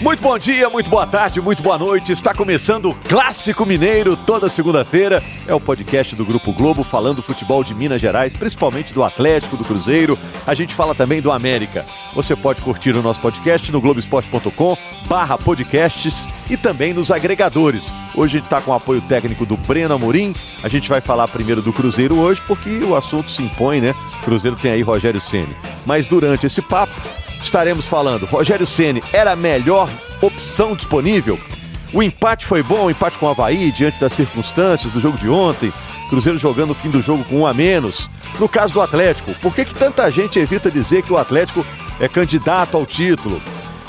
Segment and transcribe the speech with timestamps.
[0.00, 2.12] Muito bom dia, muito boa tarde, muito boa noite.
[2.12, 5.22] Está começando o Clássico Mineiro toda segunda-feira.
[5.48, 9.64] É o podcast do Grupo Globo falando futebol de Minas Gerais, principalmente do Atlético, do
[9.64, 10.18] Cruzeiro.
[10.46, 11.86] A gente fala também do América.
[12.14, 14.76] Você pode curtir o nosso podcast no globesport.com
[15.08, 17.90] barra podcasts e também nos agregadores.
[18.14, 20.34] Hoje está com o apoio técnico do Breno Amorim.
[20.62, 23.94] A gente vai falar primeiro do Cruzeiro hoje, porque o assunto se impõe, né?
[24.22, 25.56] Cruzeiro tem aí Rogério Ceni.
[25.86, 27.00] Mas durante esse papo,
[27.40, 28.26] estaremos falando.
[28.26, 29.88] Rogério Ceni era a melhor
[30.20, 31.38] opção disponível?
[31.92, 35.28] O empate foi bom, o empate com o Havaí, diante das circunstâncias do jogo de
[35.28, 35.72] ontem.
[36.08, 38.08] Cruzeiro jogando o fim do jogo com um a menos.
[38.38, 41.64] No caso do Atlético, por que, que tanta gente evita dizer que o Atlético
[41.98, 43.40] é candidato ao título?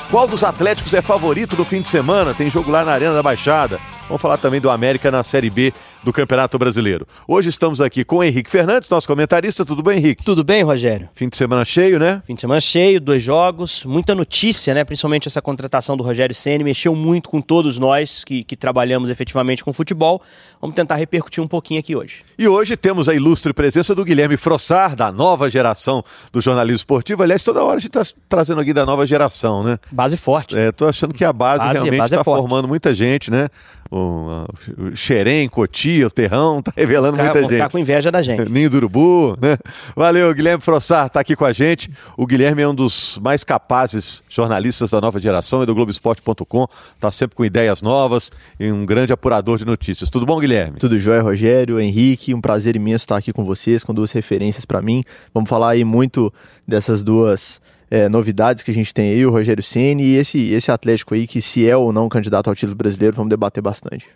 [0.09, 2.33] Qual dos Atléticos é favorito no fim de semana?
[2.33, 3.79] Tem jogo lá na Arena da Baixada.
[4.07, 5.73] Vamos falar também do América na Série B
[6.07, 7.05] do Campeonato Brasileiro.
[7.27, 9.65] Hoje estamos aqui com o Henrique Fernandes, nosso comentarista.
[9.65, 10.23] Tudo bem, Henrique?
[10.23, 11.09] Tudo bem, Rogério?
[11.11, 12.23] Fim de semana cheio, né?
[12.25, 14.85] Fim de semana cheio, dois jogos, muita notícia, né?
[14.85, 19.65] Principalmente essa contratação do Rogério Ceni mexeu muito com todos nós que, que trabalhamos efetivamente
[19.65, 20.21] com futebol.
[20.61, 22.23] Vamos tentar repercutir um pouquinho aqui hoje.
[22.39, 27.21] E hoje temos a ilustre presença do Guilherme Frossar, da nova geração do jornalismo esportivo.
[27.21, 29.77] Aliás, toda hora a gente está trazendo aqui da nova geração, né?
[29.91, 30.57] Base forte.
[30.57, 33.49] É, tô achando que a base, base realmente está é formando muita gente, né?
[33.89, 34.45] O,
[34.77, 37.49] o Xerém, Cotia, o Terrão, tá revelando muita gente.
[37.49, 38.47] Ficar com inveja da gente.
[38.51, 39.57] Ninho do Urubu, né?
[39.95, 41.89] Valeu, Guilherme Frossar tá aqui com a gente.
[42.17, 46.67] O Guilherme é um dos mais capazes jornalistas da nova geração, é do Globoesporte.com,
[46.99, 50.09] tá sempre com ideias novas e um grande apurador de notícias.
[50.09, 50.79] Tudo bom, Guilherme?
[50.79, 54.81] Tudo jóia, Rogério, Henrique, um prazer imenso estar aqui com vocês, com duas referências para
[54.81, 55.03] mim.
[55.33, 56.33] Vamos falar aí muito
[56.67, 60.71] dessas duas é, novidades que a gente tem aí, o Rogério Ceni e esse, esse
[60.71, 64.07] Atlético aí, que se é ou não candidato ao título brasileiro, vamos debater bastante.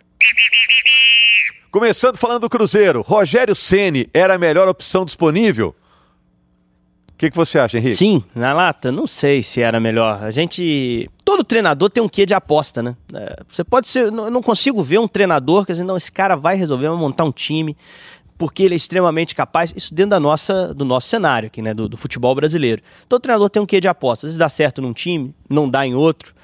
[1.70, 5.74] Começando falando do Cruzeiro, Rogério Ceni era a melhor opção disponível?
[7.12, 7.96] O que, que você acha, Henrique?
[7.96, 10.24] Sim, na lata, não sei se era melhor.
[10.24, 11.08] A gente.
[11.24, 12.96] Todo treinador tem um quê de aposta, né?
[13.14, 14.06] É, você pode ser.
[14.06, 17.24] Eu não consigo ver um treinador que dizer, não, esse cara vai resolver, vai montar
[17.24, 17.76] um time
[18.42, 21.88] porque ele é extremamente capaz, isso dentro da nossa, do nosso cenário aqui, né, do,
[21.88, 22.82] do futebol brasileiro.
[23.08, 25.86] Todo treinador tem um quê de aposta, às vezes dá certo num time, não dá
[25.86, 26.34] em outro,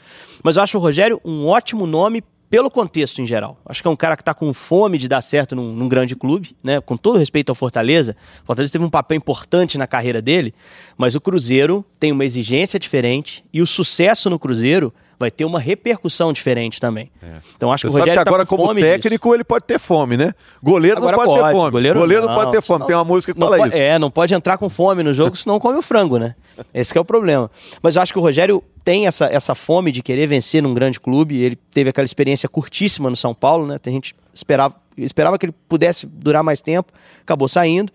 [0.44, 3.58] mas eu acho o Rogério um ótimo nome pelo contexto em geral.
[3.66, 6.14] Acho que é um cara que está com fome de dar certo num, num, grande
[6.14, 6.80] clube, né?
[6.80, 10.54] Com todo respeito ao Fortaleza, o Fortaleza teve um papel importante na carreira dele,
[10.96, 15.58] mas o Cruzeiro tem uma exigência diferente e o sucesso no Cruzeiro vai ter uma
[15.58, 17.10] repercussão diferente também.
[17.22, 17.38] É.
[17.56, 19.34] Então acho Você que o Rogério que agora tá como técnico disso.
[19.34, 20.34] ele pode ter fome, né?
[20.62, 21.70] Goleiro agora não pode, pode, ter fome.
[21.70, 22.86] Goleiro, goleiro não, não, pode ter fome.
[22.86, 23.82] Tem uma música que fala pode, isso.
[23.82, 26.34] É, não pode entrar com fome no jogo, senão come o frango, né?
[26.72, 27.50] Esse é o problema.
[27.82, 31.00] Mas eu acho que o Rogério tem essa, essa fome de querer vencer num grande
[31.00, 31.40] clube.
[31.42, 33.78] Ele teve aquela experiência curtíssima no São Paulo, né?
[33.78, 36.92] Tem gente esperava esperava que ele pudesse durar mais tempo,
[37.22, 37.92] acabou saindo.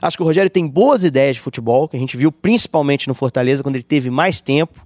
[0.00, 3.14] Acho que o Rogério tem boas ideias de futebol, que a gente viu principalmente no
[3.14, 4.78] Fortaleza, quando ele teve mais tempo.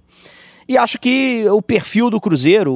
[0.69, 2.71] E acho que o perfil do Cruzeiro,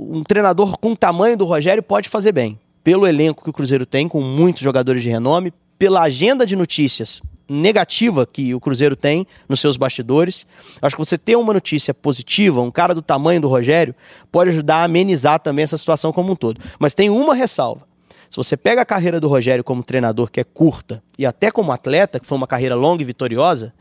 [0.00, 2.58] um treinador com o tamanho do Rogério pode fazer bem.
[2.82, 7.22] Pelo elenco que o Cruzeiro tem, com muitos jogadores de renome, pela agenda de notícias
[7.48, 10.44] negativa que o Cruzeiro tem nos seus bastidores.
[10.82, 13.94] Acho que você ter uma notícia positiva, um cara do tamanho do Rogério,
[14.32, 16.60] pode ajudar a amenizar também essa situação como um todo.
[16.80, 17.82] Mas tem uma ressalva.
[18.28, 21.70] Se você pega a carreira do Rogério como treinador, que é curta, e até como
[21.70, 23.72] atleta, que foi uma carreira longa e vitoriosa,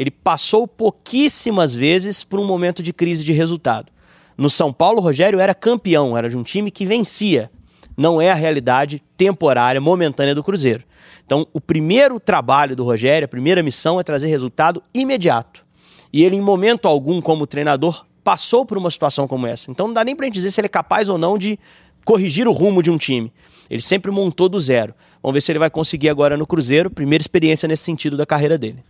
[0.00, 3.92] ele passou pouquíssimas vezes por um momento de crise de resultado.
[4.34, 7.50] No São Paulo, Rogério era campeão, era de um time que vencia.
[7.98, 10.84] Não é a realidade temporária, momentânea do Cruzeiro.
[11.26, 15.66] Então, o primeiro trabalho do Rogério, a primeira missão é trazer resultado imediato.
[16.10, 19.70] E ele, em momento algum, como treinador, passou por uma situação como essa.
[19.70, 21.58] Então, não dá nem para gente dizer se ele é capaz ou não de
[22.06, 23.30] corrigir o rumo de um time.
[23.68, 24.94] Ele sempre montou do zero.
[25.22, 28.56] Vamos ver se ele vai conseguir agora no Cruzeiro, primeira experiência nesse sentido da carreira
[28.56, 28.82] dele.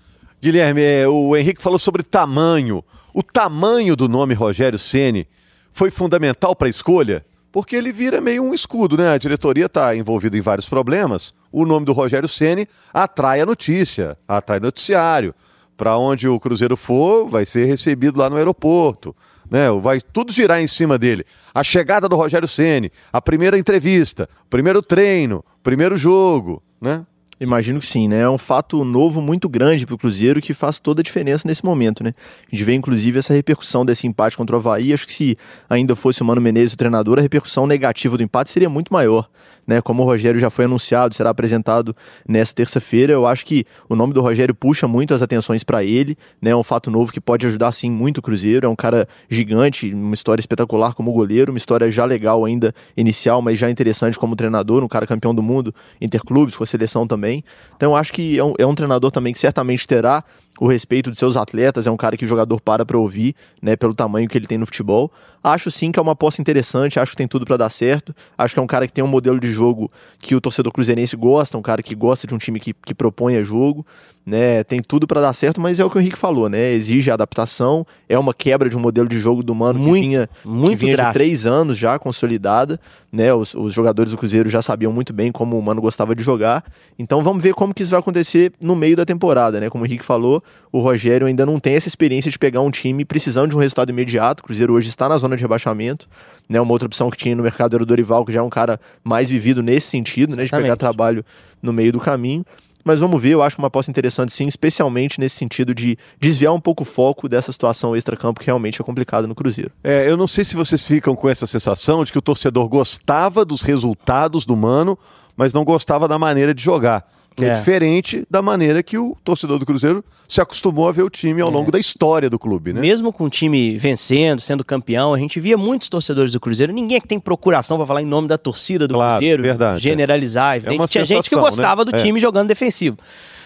[0.43, 2.83] Guilherme, é, o Henrique falou sobre tamanho.
[3.13, 5.29] O tamanho do nome Rogério Ceni
[5.71, 7.25] foi fundamental para a escolha?
[7.53, 9.11] Porque ele vira meio um escudo, né?
[9.11, 11.35] A diretoria está envolvida em vários problemas.
[11.53, 15.35] O nome do Rogério Ceni atrai a notícia, atrai noticiário.
[15.77, 19.15] Para onde o Cruzeiro for, vai ser recebido lá no aeroporto.
[19.51, 19.71] Né?
[19.81, 21.25] Vai tudo girar em cima dele.
[21.53, 27.05] A chegada do Rogério Ceni, a primeira entrevista, primeiro treino, primeiro jogo, né?
[27.41, 28.21] Imagino que sim, né?
[28.21, 31.65] É um fato novo muito grande para o Cruzeiro que faz toda a diferença nesse
[31.65, 32.13] momento, né?
[32.47, 34.93] A gente vê inclusive essa repercussão desse empate contra o Havaí.
[34.93, 35.39] Acho que se
[35.69, 39.27] ainda fosse o Mano Menezes o treinador, a repercussão negativa do empate seria muito maior
[39.71, 39.81] né?
[39.81, 41.95] Como o Rogério já foi anunciado, será apresentado
[42.29, 46.19] nessa terça-feira, eu acho que o nome do Rogério puxa muito as atenções para ele,
[46.43, 46.51] né?
[46.51, 48.67] É um fato novo que pode ajudar sim muito o Cruzeiro.
[48.67, 53.41] É um cara gigante, uma história espetacular como goleiro, uma história já legal ainda inicial,
[53.41, 57.45] mas já interessante como treinador, um cara campeão do mundo, interclubes com a seleção também.
[57.77, 60.25] Então eu acho que é um, é um treinador também que certamente terá
[60.61, 63.77] o respeito de seus atletas, é um cara que o jogador para para ouvir, né,
[63.77, 65.11] pelo tamanho que ele tem no futebol.
[65.43, 68.15] Acho sim que é uma aposta interessante, acho que tem tudo para dar certo.
[68.37, 71.17] Acho que é um cara que tem um modelo de jogo que o torcedor cruzeirense
[71.17, 73.87] gosta, um cara que gosta de um time que, que propõe jogo,
[74.31, 74.63] né?
[74.63, 76.73] Tem tudo para dar certo, mas é o que o Henrique falou, né?
[76.73, 80.31] Exige adaptação, é uma quebra de um modelo de jogo do Mano muito, que vinha,
[80.45, 82.79] muito que vinha de três anos já consolidada,
[83.13, 83.35] né?
[83.35, 86.63] Os, os jogadores do Cruzeiro já sabiam muito bem como o Mano gostava de jogar.
[86.97, 89.69] Então vamos ver como que isso vai acontecer no meio da temporada, né?
[89.69, 90.41] Como o Henrique falou,
[90.71, 93.91] o Rogério ainda não tem essa experiência de pegar um time precisando de um resultado
[93.91, 94.45] imediato.
[94.45, 96.09] O Cruzeiro hoje está na zona de rebaixamento.
[96.49, 98.51] Né, uma outra opção que tinha no mercado era o Dorival, que já é um
[98.51, 101.25] cara mais vivido nesse sentido, né, de pegar trabalho
[101.63, 102.45] no meio do caminho.
[102.85, 106.61] Mas vamos ver, eu acho uma aposta interessante sim, especialmente nesse sentido de desviar um
[106.61, 109.71] pouco o foco dessa situação extra-campo que realmente é complicada no Cruzeiro.
[109.83, 113.45] É, eu não sei se vocês ficam com essa sensação de que o torcedor gostava
[113.45, 114.99] dos resultados do Mano,
[115.37, 117.07] mas não gostava da maneira de jogar
[117.41, 117.53] que é.
[117.53, 117.53] é.
[117.53, 121.49] diferente da maneira que o torcedor do Cruzeiro se acostumou a ver o time ao
[121.49, 121.51] é.
[121.51, 122.81] longo da história do clube, né?
[122.81, 126.97] Mesmo com o time vencendo, sendo campeão, a gente via muitos torcedores do Cruzeiro, ninguém
[126.97, 130.57] é que tem procuração para falar em nome da torcida do claro, Cruzeiro, verdade, generalizar,
[130.57, 130.61] é.
[130.61, 131.91] tinha sensação, gente que gostava né?
[131.91, 132.03] do é.
[132.03, 132.97] time jogando defensivo.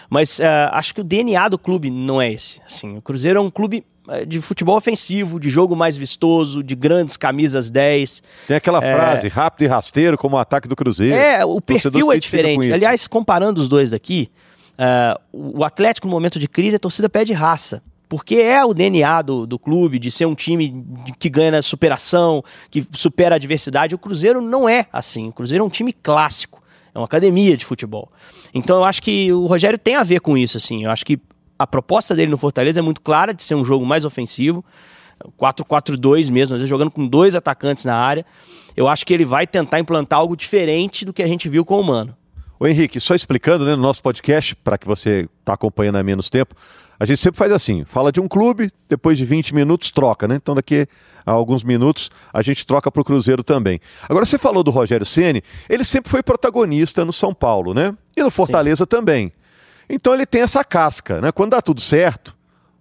[0.09, 2.61] Mas uh, acho que o DNA do clube não é esse.
[2.65, 3.83] Assim, o Cruzeiro é um clube é,
[4.27, 8.21] de futebol ofensivo, de jogo mais vistoso, de grandes camisas 10.
[8.47, 8.93] Tem aquela é...
[8.93, 11.15] frase, rápido e rasteiro, como o ataque do Cruzeiro.
[11.15, 12.71] É, o perfil é diferente.
[12.71, 14.29] Aliás, comparando os dois aqui,
[14.73, 15.19] uh,
[15.57, 17.81] o Atlético, no momento de crise, a torcida pede raça.
[18.07, 20.85] Porque é o DNA do, do clube, de ser um time
[21.17, 23.95] que ganha na superação, que supera a adversidade.
[23.95, 25.29] O Cruzeiro não é assim.
[25.29, 26.61] O Cruzeiro é um time clássico.
[26.93, 28.11] É uma academia de futebol.
[28.53, 30.85] Então eu acho que o Rogério tem a ver com isso, assim.
[30.85, 31.19] Eu acho que
[31.57, 34.63] a proposta dele no Fortaleza é muito clara de ser um jogo mais ofensivo.
[35.39, 38.25] 4-4-2 mesmo, às vezes jogando com dois atacantes na área.
[38.75, 41.79] Eu acho que ele vai tentar implantar algo diferente do que a gente viu com
[41.79, 42.15] o Mano.
[42.59, 46.29] Ô Henrique, só explicando, né, no nosso podcast, para que você está acompanhando há menos
[46.29, 46.55] tempo,
[46.97, 50.35] a gente sempre faz assim, fala de um clube, depois de 20 minutos troca, né?
[50.35, 50.87] Então daqui
[51.25, 53.81] a alguns minutos a gente troca para o Cruzeiro também.
[54.07, 57.93] Agora você falou do Rogério Ceni, ele sempre foi protagonista no São Paulo, né?
[58.15, 58.89] E no Fortaleza Sim.
[58.89, 59.33] também.
[59.89, 61.31] Então ele tem essa casca, né?
[61.31, 62.35] Quando dá tudo certo,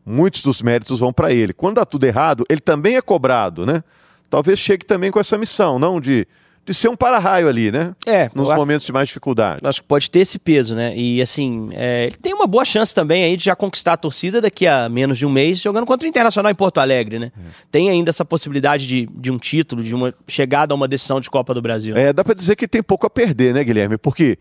[0.05, 1.53] muitos dos méritos vão para ele.
[1.53, 3.83] Quando dá tudo errado, ele também é cobrado, né?
[4.31, 6.27] Talvez chegue também com essa missão, não de
[6.67, 7.95] de ser um para-raio ali, né?
[8.07, 8.31] É.
[8.35, 9.61] Nos momentos de mais dificuldade.
[9.63, 10.97] Acho que pode ter esse peso, né?
[10.97, 14.41] E assim, é, ele tem uma boa chance também aí de já conquistar a torcida
[14.41, 17.33] daqui a menos de um mês, jogando contra o Internacional em Porto Alegre, né?
[17.37, 17.41] É.
[17.71, 21.29] Tem ainda essa possibilidade de, de um título, de uma chegada a uma decisão de
[21.29, 21.97] Copa do Brasil.
[21.97, 23.99] É, dá para dizer que tem pouco a perder, né, Guilherme?
[23.99, 24.39] Porque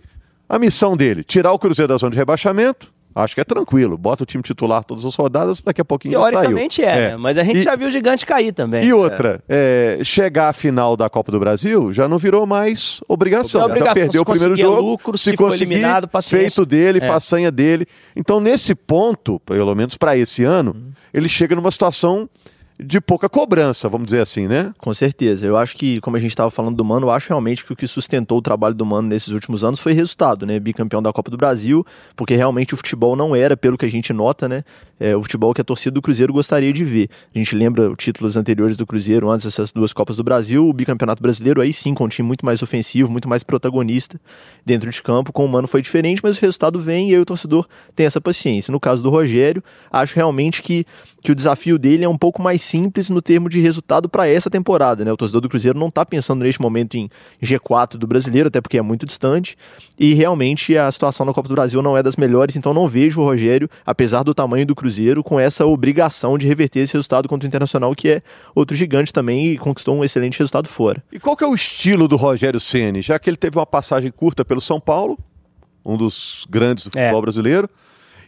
[0.56, 3.98] a missão dele, tirar o Cruzeiro da zona de rebaixamento, Acho que é tranquilo.
[3.98, 7.00] Bota o time titular todas as rodadas, daqui a pouquinho Teoricamente já saiu.
[7.00, 8.84] é, é, mas a gente e, já viu o gigante cair também.
[8.84, 9.98] E outra, é.
[10.00, 13.62] É, chegar à final da Copa do Brasil já não virou mais obrigação.
[13.62, 13.94] É obrigação.
[13.94, 16.40] Já perdeu o primeiro jogo, lucro, se, se conseguir, eliminado, paciência.
[16.40, 17.08] feito dele, é.
[17.08, 17.86] façanha dele.
[18.16, 20.92] Então, nesse ponto, pelo menos para esse ano, hum.
[21.14, 22.28] ele chega numa situação
[22.80, 24.74] de pouca cobrança, vamos dizer assim, né?
[24.80, 25.46] Com certeza.
[25.46, 27.76] Eu acho que, como a gente estava falando do Mano, eu acho realmente que o
[27.76, 30.60] que sustentou o trabalho do Mano nesses últimos anos foi resultado, né?
[30.60, 31.86] Bicampeão da Copa do Brasil,
[32.16, 34.64] porque realmente o futebol não era, pelo que a gente nota, né?
[35.00, 37.10] É, o futebol que a torcida do Cruzeiro gostaria de ver.
[37.34, 40.74] A gente lembra os títulos anteriores do Cruzeiro, antes dessas duas Copas do Brasil, o
[40.74, 44.20] bicampeonato brasileiro, aí sim, com um time muito mais ofensivo, muito mais protagonista
[44.66, 45.32] dentro de campo.
[45.32, 48.20] Com o Mano foi diferente, mas o resultado vem e aí o torcedor tem essa
[48.20, 48.72] paciência.
[48.72, 50.86] No caso do Rogério, acho realmente que,
[51.22, 54.50] que o desafio dele é um pouco mais simples no termo de resultado para essa
[54.50, 55.04] temporada.
[55.04, 55.12] Né?
[55.12, 57.10] O torcedor do Cruzeiro não está pensando neste momento em
[57.42, 59.58] G4 do brasileiro, até porque é muito distante,
[60.00, 63.22] e realmente a situação na Copa do Brasil não é das melhores, então não vejo
[63.22, 67.46] o Rogério, apesar do tamanho do Cruzeiro, com essa obrigação de reverter esse resultado contra
[67.46, 68.22] o Internacional, que é
[68.56, 71.04] outro gigante também e conquistou um excelente resultado fora.
[71.12, 73.02] E qual que é o estilo do Rogério Ceni?
[73.02, 75.18] Já que ele teve uma passagem curta pelo São Paulo,
[75.86, 77.22] um dos grandes do futebol é.
[77.22, 77.70] brasileiro,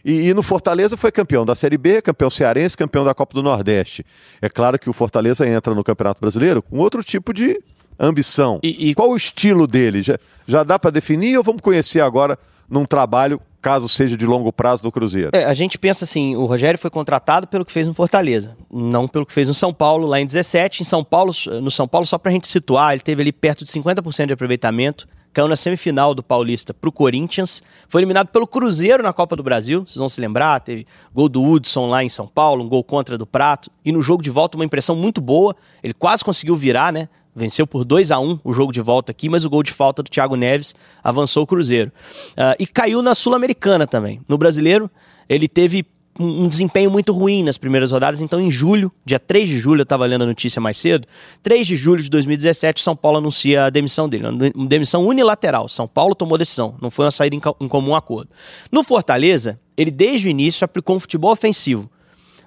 [0.06, 3.42] e, e, no Fortaleza foi campeão da Série B, campeão cearense, campeão da Copa do
[3.42, 4.06] Nordeste.
[4.40, 7.60] É claro que o Fortaleza entra no Campeonato Brasileiro com outro tipo de
[7.98, 8.60] ambição.
[8.62, 8.94] E, e...
[8.94, 10.02] Qual o estilo dele?
[10.02, 12.38] Já, já dá para definir ou vamos conhecer agora
[12.70, 15.30] num trabalho, caso seja de longo prazo, do Cruzeiro?
[15.32, 19.08] É, a gente pensa assim: o Rogério foi contratado pelo que fez no Fortaleza, não
[19.08, 20.82] pelo que fez no São Paulo lá em 17.
[20.82, 23.64] Em São Paulo, no São Paulo, só para a gente situar, ele teve ali perto
[23.64, 28.46] de 50% de aproveitamento caiu na semifinal do Paulista para o Corinthians, foi eliminado pelo
[28.46, 32.08] Cruzeiro na Copa do Brasil, vocês vão se lembrar, teve gol do Hudson lá em
[32.08, 35.20] São Paulo, um gol contra do Prato, e no jogo de volta uma impressão muito
[35.20, 37.06] boa, ele quase conseguiu virar, né?
[37.34, 40.02] Venceu por 2 a 1 o jogo de volta aqui, mas o gol de falta
[40.02, 40.74] do Thiago Neves
[41.04, 41.92] avançou o Cruzeiro.
[42.30, 44.22] Uh, e caiu na Sul-Americana também.
[44.26, 44.90] No brasileiro,
[45.28, 45.84] ele teve
[46.18, 48.20] um desempenho muito ruim nas primeiras rodadas.
[48.20, 51.06] Então, em julho, dia 3 de julho, eu estava lendo a notícia mais cedo,
[51.42, 54.26] 3 de julho de 2017, São Paulo anuncia a demissão dele.
[54.54, 55.68] Uma demissão unilateral.
[55.68, 58.30] São Paulo tomou decisão, não foi uma saída em comum acordo.
[58.70, 61.90] No Fortaleza, ele desde o início aplicou um futebol ofensivo.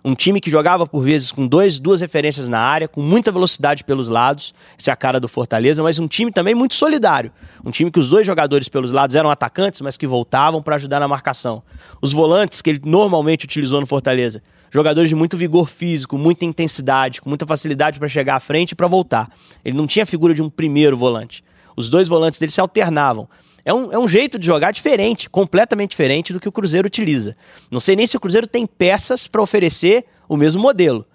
[0.09, 3.83] Um time que jogava por vezes com dois, duas referências na área, com muita velocidade
[3.83, 7.31] pelos lados, essa é a cara do Fortaleza, mas um time também muito solidário.
[7.63, 10.99] Um time que os dois jogadores pelos lados eram atacantes, mas que voltavam para ajudar
[10.99, 11.61] na marcação.
[12.01, 17.21] Os volantes que ele normalmente utilizou no Fortaleza, jogadores de muito vigor físico, muita intensidade,
[17.21, 19.29] com muita facilidade para chegar à frente e para voltar.
[19.63, 21.43] Ele não tinha a figura de um primeiro volante.
[21.77, 23.29] Os dois volantes dele se alternavam.
[23.63, 27.35] É um, é um jeito de jogar diferente, completamente diferente do que o Cruzeiro utiliza.
[27.69, 31.05] Não sei nem se o Cruzeiro tem peças para oferecer o mesmo modelo.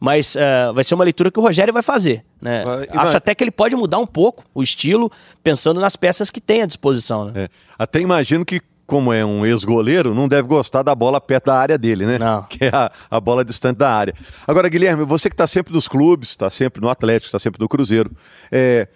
[0.00, 2.24] Mas uh, vai ser uma leitura que o Rogério vai fazer.
[2.40, 2.64] Né?
[2.64, 3.16] Vai, Acho vai...
[3.16, 5.10] até que ele pode mudar um pouco o estilo,
[5.44, 7.26] pensando nas peças que tem à disposição.
[7.26, 7.44] Né?
[7.44, 7.48] É.
[7.78, 11.78] Até imagino que como é um ex-goleiro, não deve gostar da bola perto da área
[11.78, 12.18] dele, né?
[12.18, 12.42] Não.
[12.42, 14.12] Que é a, a bola distante da área.
[14.46, 17.68] Agora, Guilherme, você que está sempre nos clubes, está sempre no Atlético, está sempre no
[17.68, 18.10] Cruzeiro,
[18.50, 18.86] é,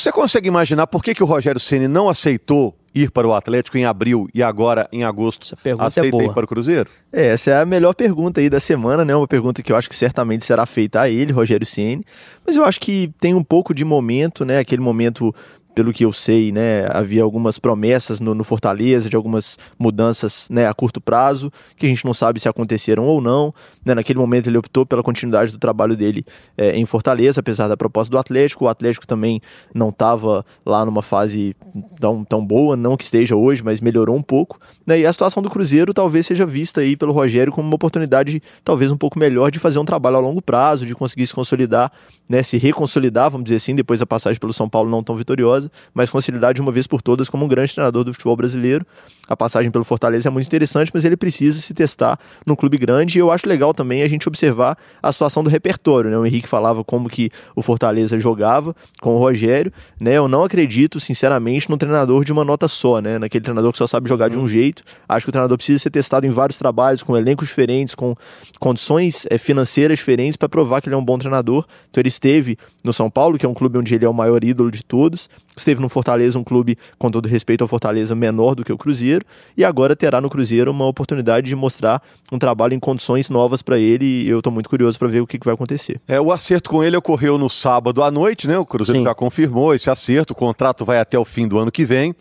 [0.00, 3.76] você consegue imaginar por que, que o Rogério Ceni não aceitou ir para o Atlético
[3.76, 6.88] em abril e agora em agosto essa pergunta é aceita é ir para o Cruzeiro?
[7.12, 9.14] É, essa é a melhor pergunta aí da semana, né?
[9.14, 12.04] Uma pergunta que eu acho que certamente será feita a ele, Rogério Ceni.
[12.46, 14.58] Mas eu acho que tem um pouco de momento, né?
[14.58, 15.34] Aquele momento
[15.76, 20.66] pelo que eu sei, né, havia algumas promessas no, no, Fortaleza de algumas mudanças né,
[20.66, 23.52] a curto prazo, que a gente não sabe se aconteceram ou não.
[23.84, 26.24] Né, naquele momento ele optou pela continuidade do trabalho dele
[26.56, 28.64] é, em Fortaleza, apesar da proposta do Atlético.
[28.64, 29.38] O Atlético também
[29.74, 31.54] não estava lá numa fase
[32.00, 34.58] tão, tão boa, não que esteja hoje, mas melhorou um pouco.
[34.86, 38.42] Né, e a situação do Cruzeiro talvez seja vista aí pelo Rogério como uma oportunidade
[38.64, 41.92] talvez um pouco melhor de fazer um trabalho a longo prazo, de conseguir se consolidar,
[42.26, 45.65] né, se reconsolidar, vamos dizer assim, depois da passagem pelo São Paulo não tão vitoriosa
[45.94, 48.86] mas consolidar de uma vez por todas como um grande treinador do futebol brasileiro.
[49.28, 53.18] A passagem pelo Fortaleza é muito interessante, mas ele precisa se testar num clube grande
[53.18, 56.18] e eu acho legal também a gente observar a situação do repertório, né?
[56.18, 60.14] O Henrique falava como que o Fortaleza jogava com o Rogério, né?
[60.14, 63.18] Eu não acredito, sinceramente, no treinador de uma nota só, né?
[63.18, 64.82] Naquele treinador que só sabe jogar de um jeito.
[65.08, 68.14] Acho que o treinador precisa ser testado em vários trabalhos, com elencos diferentes, com
[68.60, 71.66] condições é, financeiras diferentes para provar que ele é um bom treinador.
[71.90, 74.42] Então ele esteve no São Paulo, que é um clube onde ele é o maior
[74.44, 78.64] ídolo de todos, esteve no Fortaleza, um clube, com todo respeito ao Fortaleza, menor do
[78.64, 79.24] que o Cruzeiro,
[79.56, 83.78] e agora terá no Cruzeiro uma oportunidade de mostrar um trabalho em condições novas para
[83.78, 86.00] ele, e eu estou muito curioso para ver o que, que, vai acontecer.
[86.06, 88.58] É, o acerto com ele ocorreu no sábado à noite, né?
[88.58, 89.04] O Cruzeiro Sim.
[89.04, 92.14] já confirmou esse acerto, o contrato vai até o fim do ano que vem.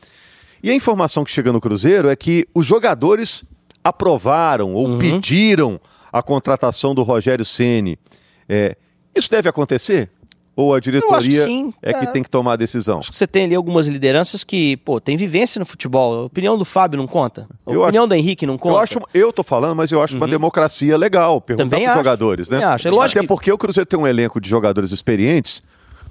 [0.63, 3.43] E a informação que chega no Cruzeiro é que os jogadores
[3.83, 4.97] aprovaram ou uhum.
[4.97, 5.79] pediram
[6.11, 7.99] a contratação do Rogério Ceni.
[8.47, 8.75] É,
[9.15, 10.09] isso deve acontecer?
[10.55, 12.11] Ou a diretoria que é que é.
[12.11, 12.99] tem que tomar a decisão?
[12.99, 16.21] Acho que você tem ali algumas lideranças que, pô, tem vivência no futebol.
[16.21, 17.45] A opinião do Fábio não conta.
[17.65, 18.75] A eu opinião acho, do Henrique não conta.
[18.75, 20.21] Eu, acho, eu tô falando, mas eu acho uhum.
[20.21, 21.41] uma democracia legal.
[21.41, 22.63] Perguntar para os jogadores, né?
[22.63, 22.87] Acho.
[22.87, 23.27] É lógico Até que...
[23.27, 25.61] porque o Cruzeiro tem um elenco de jogadores experientes.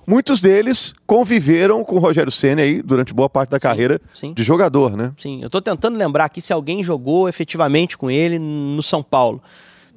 [0.07, 4.35] Muitos deles conviveram com o Rogério Senna aí durante boa parte da sim, carreira sim.
[4.35, 5.13] de jogador, né?
[5.17, 9.43] Sim, eu tô tentando lembrar aqui se alguém jogou efetivamente com ele no São Paulo.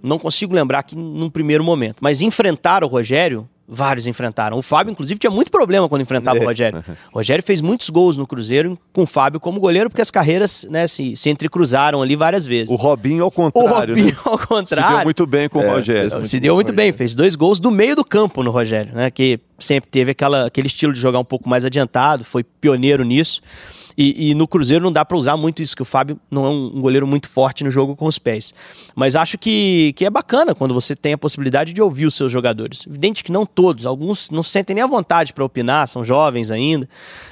[0.01, 1.97] Não consigo lembrar aqui num primeiro momento.
[1.99, 4.57] Mas enfrentar o Rogério, Vários enfrentaram.
[4.57, 6.41] O Fábio, inclusive, tinha muito problema quando enfrentava é.
[6.41, 6.83] o Rogério.
[7.11, 10.65] O Rogério fez muitos gols no Cruzeiro com o Fábio como goleiro, porque as carreiras
[10.69, 12.69] né, se, se entrecruzaram ali várias vezes.
[12.69, 13.93] O Robinho ao contrário.
[13.93, 14.17] O Robinho né?
[14.23, 14.87] ao contrário.
[14.87, 16.25] Se deu muito bem com é, o Rogério.
[16.25, 19.11] Se deu muito bem, fez dois gols do meio do campo no Rogério, né?
[19.11, 23.41] Que sempre teve aquela, aquele estilo de jogar um pouco mais adiantado, foi pioneiro nisso.
[23.97, 26.49] E, e no Cruzeiro não dá para usar muito isso, que o Fábio não é
[26.49, 28.53] um, um, goleiro muito forte no jogo com os pés.
[28.95, 32.31] Mas acho que, que é bacana quando você tem a possibilidade de ouvir os seus
[32.31, 32.85] jogadores.
[32.85, 36.51] Evidente que não todos, alguns não se sentem nem à vontade para opinar, são jovens
[36.51, 36.87] ainda.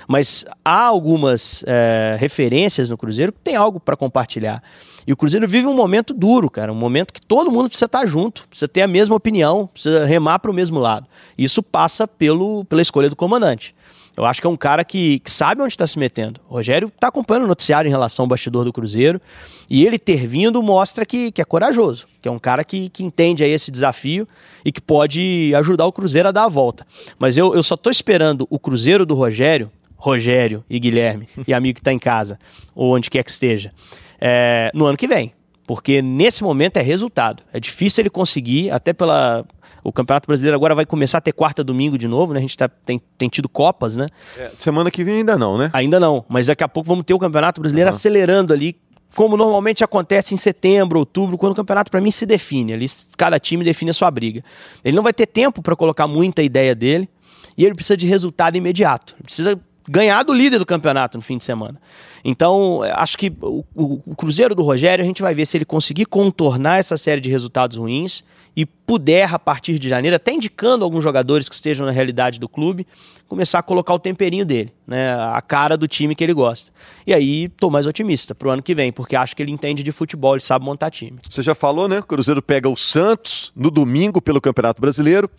[0.07, 4.63] Mas há algumas é, referências no Cruzeiro que tem algo para compartilhar.
[5.05, 8.07] E o Cruzeiro vive um momento duro, cara, um momento que todo mundo precisa estar
[8.07, 11.05] junto, precisa ter a mesma opinião, precisa remar para o mesmo lado.
[11.38, 13.75] Isso passa pelo, pela escolha do comandante.
[14.17, 16.39] Eu acho que é um cara que, que sabe onde está se metendo.
[16.50, 19.22] O Rogério está acompanhando o noticiário em relação ao bastidor do Cruzeiro.
[19.69, 23.03] E ele ter vindo mostra que, que é corajoso, que é um cara que, que
[23.03, 24.27] entende aí esse desafio
[24.63, 26.86] e que pode ajudar o Cruzeiro a dar a volta.
[27.19, 31.75] Mas eu, eu só estou esperando o Cruzeiro do Rogério, Rogério e Guilherme, e amigo
[31.75, 32.39] que está em casa,
[32.74, 33.72] ou onde quer que esteja,
[34.19, 35.34] é, no ano que vem.
[35.67, 37.43] Porque nesse momento é resultado.
[37.51, 39.43] É difícil ele conseguir, até pela,
[39.84, 42.39] o Campeonato Brasileiro agora vai começar a ter quarta domingo de novo, né?
[42.39, 44.07] A gente tá, tem, tem tido Copas, né?
[44.38, 45.69] É, semana que vem ainda não, né?
[45.74, 47.95] Ainda não, mas daqui a pouco vamos ter o Campeonato Brasileiro uhum.
[47.95, 48.75] acelerando ali,
[49.15, 52.74] como normalmente acontece em setembro, outubro, quando o campeonato para mim se define.
[52.74, 52.86] Ali
[53.17, 54.43] cada time define a sua briga.
[54.84, 57.10] Ele não vai ter tempo para colocar muita ideia dele
[57.57, 59.13] e ele precisa de resultado imediato.
[59.15, 61.80] Ele precisa ganhar do líder do campeonato no fim de semana.
[62.24, 65.65] Então, acho que o, o, o, Cruzeiro do Rogério, a gente vai ver se ele
[65.65, 68.24] conseguir contornar essa série de resultados ruins
[68.56, 72.50] e puder, a partir de janeiro, até indicando alguns jogadores que estejam na realidade do
[72.50, 72.88] clube,
[73.27, 75.13] começar a colocar o temperinho dele, né?
[75.13, 76.72] A cara do time que ele gosta.
[77.06, 79.92] E aí, tô mais otimista pro ano que vem, porque acho que ele entende de
[79.92, 81.18] futebol, ele sabe montar time.
[81.30, 82.00] Você já falou, né?
[82.00, 85.30] O Cruzeiro pega o Santos no domingo pelo Campeonato Brasileiro.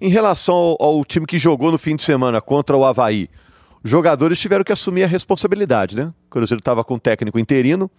[0.00, 3.28] Em relação ao, ao time que jogou no fim de semana contra o Havaí,
[3.84, 6.12] jogadores tiveram que assumir a responsabilidade, né?
[6.26, 7.90] O Cruzeiro estava com o técnico interino,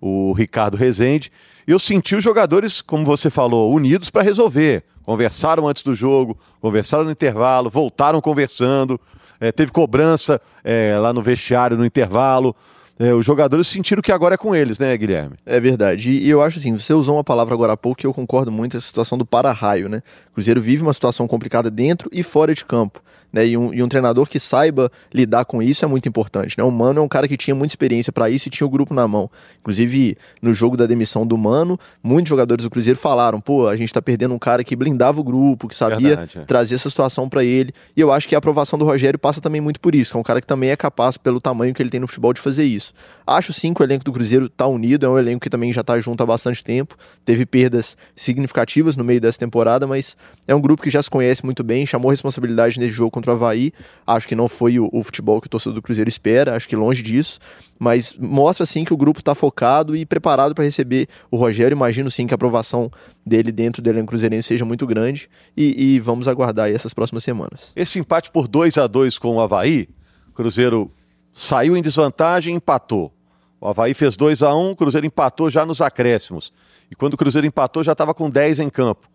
[0.00, 1.30] o Ricardo Rezende,
[1.66, 4.84] e eu senti os jogadores, como você falou, unidos para resolver.
[5.02, 9.00] Conversaram antes do jogo, conversaram no intervalo, voltaram conversando,
[9.40, 12.54] é, teve cobrança é, lá no vestiário no intervalo.
[12.98, 15.36] É, os jogadores sentiram que agora é com eles, né, Guilherme?
[15.44, 16.10] É verdade.
[16.10, 18.50] E, e, eu acho assim, você usou uma palavra agora há pouco que eu concordo
[18.50, 20.02] muito, essa situação do para-raio, né?
[20.30, 23.02] O Cruzeiro vive uma situação complicada dentro e fora de campo.
[23.32, 23.48] Né?
[23.48, 26.56] E, um, e um treinador que saiba lidar com isso é muito importante.
[26.56, 26.64] Né?
[26.64, 28.94] O Mano é um cara que tinha muita experiência para isso e tinha o grupo
[28.94, 29.30] na mão.
[29.60, 33.92] Inclusive, no jogo da demissão do Mano, muitos jogadores do Cruzeiro falaram: pô, a gente
[33.92, 36.44] tá perdendo um cara que blindava o grupo, que sabia Verdade, é.
[36.44, 37.74] trazer essa situação para ele.
[37.94, 40.20] E eu acho que a aprovação do Rogério passa também muito por isso, que é
[40.20, 42.64] um cara que também é capaz, pelo tamanho que ele tem no futebol, de fazer
[42.64, 42.85] isso.
[43.26, 45.82] Acho sim que o elenco do Cruzeiro tá unido, é um elenco que também já
[45.82, 50.16] tá junto há bastante tempo, teve perdas significativas no meio dessa temporada, mas
[50.46, 53.34] é um grupo que já se conhece muito bem, chamou responsabilidade nesse jogo contra o
[53.34, 53.72] Havaí.
[54.06, 56.76] Acho que não foi o, o futebol que o torcedor do Cruzeiro espera, acho que
[56.76, 57.40] longe disso.
[57.78, 61.74] Mas mostra sim que o grupo está focado e preparado para receber o Rogério.
[61.74, 62.90] Imagino sim que a aprovação
[63.24, 65.28] dele dentro do elenco cruzeirense seja muito grande.
[65.56, 67.72] E, e vamos aguardar essas próximas semanas.
[67.74, 69.88] Esse empate por 2 a 2 com o Havaí,
[70.34, 70.90] Cruzeiro
[71.36, 73.12] saiu em desvantagem e empatou.
[73.60, 76.52] O Havaí fez 2 a 1 o Cruzeiro empatou já nos acréscimos.
[76.90, 79.06] E quando o Cruzeiro empatou, já estava com 10 em campo.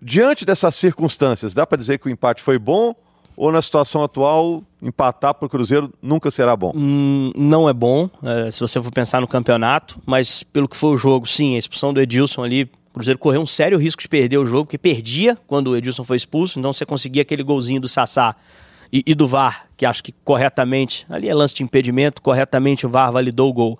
[0.00, 2.94] Diante dessas circunstâncias, dá para dizer que o empate foi bom
[3.36, 6.72] ou na situação atual, empatar para o Cruzeiro nunca será bom?
[6.74, 10.90] Hum, não é bom, é, se você for pensar no campeonato, mas pelo que foi
[10.90, 14.08] o jogo, sim, a expulsão do Edilson ali, o Cruzeiro correu um sério risco de
[14.08, 17.80] perder o jogo, porque perdia quando o Edilson foi expulso, então você conseguia aquele golzinho
[17.80, 18.34] do Sassá
[18.92, 22.90] e, e do VAR, que acho que corretamente, ali é lance de impedimento, corretamente o
[22.90, 23.78] VAR validou o gol.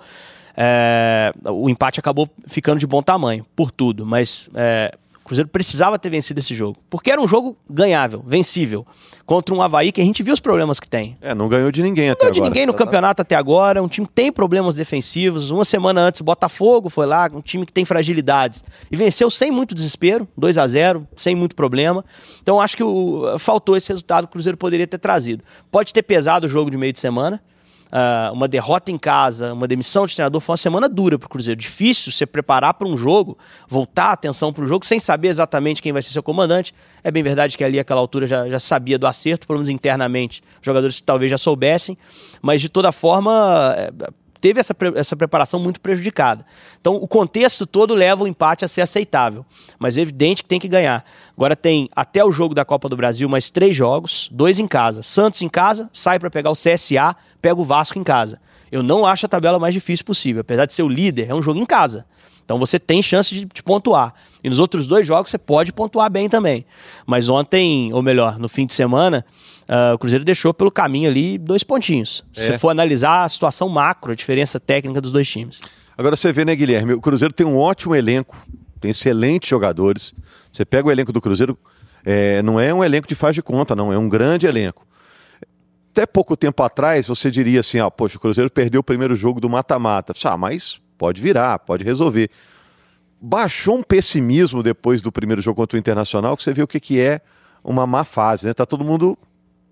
[0.57, 5.99] É, o empate acabou ficando de bom tamanho, por tudo, mas é, o Cruzeiro precisava
[5.99, 6.79] ter vencido esse jogo.
[6.89, 8.87] Porque era um jogo ganhável, vencível.
[9.25, 11.19] Contra um Havaí que a gente viu os problemas que tem.
[11.21, 12.35] É, não ganhou de ninguém não até agora.
[12.35, 13.83] Não ganhou de ninguém no campeonato até agora.
[13.83, 15.51] Um time que tem problemas defensivos.
[15.51, 18.63] Uma semana antes, Botafogo foi lá, um time que tem fragilidades.
[18.89, 22.05] E venceu sem muito desespero, 2 a 0 sem muito problema.
[22.41, 25.43] Então acho que o, faltou esse resultado que o Cruzeiro poderia ter trazido.
[25.73, 27.43] Pode ter pesado o jogo de meio de semana
[27.87, 31.29] uh, uma derrota em casa, uma demissão de treinador, foi uma semana dura para o
[31.29, 31.61] Cruzeiro.
[31.61, 33.37] Difícil se preparar para um jogo,
[33.69, 36.75] voltar a atenção para o jogo sem saber exatamente quem vai ser seu comandante.
[37.03, 40.43] É bem verdade que ali, àquela altura, já, já sabia do acerto, pelo menos internamente,
[40.61, 41.97] jogadores talvez já soubessem,
[42.43, 43.75] mas de toda forma.
[43.77, 46.45] É, teve essa, essa preparação muito prejudicada.
[46.81, 49.45] Então, o contexto todo leva o empate a ser aceitável.
[49.79, 51.05] Mas é evidente que tem que ganhar.
[51.37, 55.03] Agora tem até o jogo da Copa do Brasil mais três jogos, dois em casa.
[55.03, 58.41] Santos em casa, sai para pegar o CSA, pega o Vasco em casa.
[58.71, 60.41] Eu não acho a tabela mais difícil possível.
[60.41, 62.07] Apesar de ser o líder, é um jogo em casa.
[62.47, 64.15] Então você tem chance de, de, pontuar.
[64.43, 66.65] E nos outros dois jogos você pode pontuar bem também.
[67.05, 69.27] Mas ontem, ou melhor, no fim de semana,
[69.69, 72.25] uh, o Cruzeiro deixou pelo caminho ali dois pontinhos.
[72.35, 72.41] É.
[72.41, 75.61] Se você for analisar a situação macro, a diferença técnica dos dois times.
[75.99, 76.93] Agora você vê, né, Guilherme?
[76.93, 78.37] O Cruzeiro tem um ótimo elenco,
[78.81, 80.15] tem excelentes jogadores.
[80.53, 81.59] Você pega o elenco do Cruzeiro,
[82.05, 84.87] é, não é um elenco de faz de conta, não, é um grande elenco.
[85.91, 89.41] Até pouco tempo atrás, você diria assim: ah, poxa, o Cruzeiro perdeu o primeiro jogo
[89.41, 90.13] do mata-mata.
[90.25, 92.31] Ah, mas pode virar, pode resolver.
[93.21, 96.81] Baixou um pessimismo depois do primeiro jogo contra o Internacional, que você vê o que,
[96.81, 97.21] que é
[97.65, 98.55] uma má fase, né?
[98.55, 99.19] Tá todo mundo,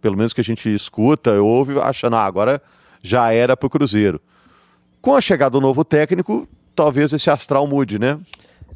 [0.00, 2.60] pelo menos que a gente escuta, ouve, achando, ah, agora
[3.02, 4.20] já era pro Cruzeiro.
[5.00, 8.18] Com a chegada do novo técnico, talvez esse astral mude, né?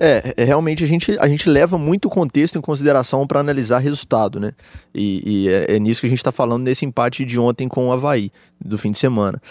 [0.01, 4.39] É, é, realmente a gente, a gente leva muito contexto em consideração para analisar resultado,
[4.39, 4.53] né?
[4.95, 7.89] E, e é, é, nisso que a gente está falando nesse empate de ontem com
[7.89, 8.31] o Havaí,
[8.65, 9.43] do fim de semana.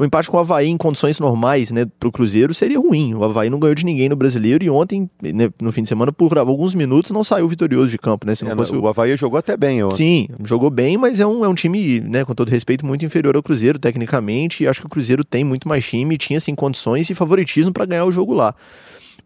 [0.00, 3.12] O empate com o Havaí em condições normais, né, pro Cruzeiro seria ruim.
[3.12, 6.10] O Havaí não ganhou de ninguém no brasileiro e ontem, né, no fim de semana,
[6.10, 8.34] por alguns minutos, não saiu vitorioso de campo, né?
[8.34, 8.88] Se não é, fosse o...
[8.88, 9.96] Havaí jogou até bem ontem.
[9.96, 13.36] Sim, jogou bem, mas é um, é um time, né, com todo respeito, muito inferior
[13.36, 14.64] ao Cruzeiro, tecnicamente.
[14.64, 17.84] E acho que o Cruzeiro tem muito mais time, tinha sim condições e favoritismo para
[17.84, 18.54] ganhar o jogo lá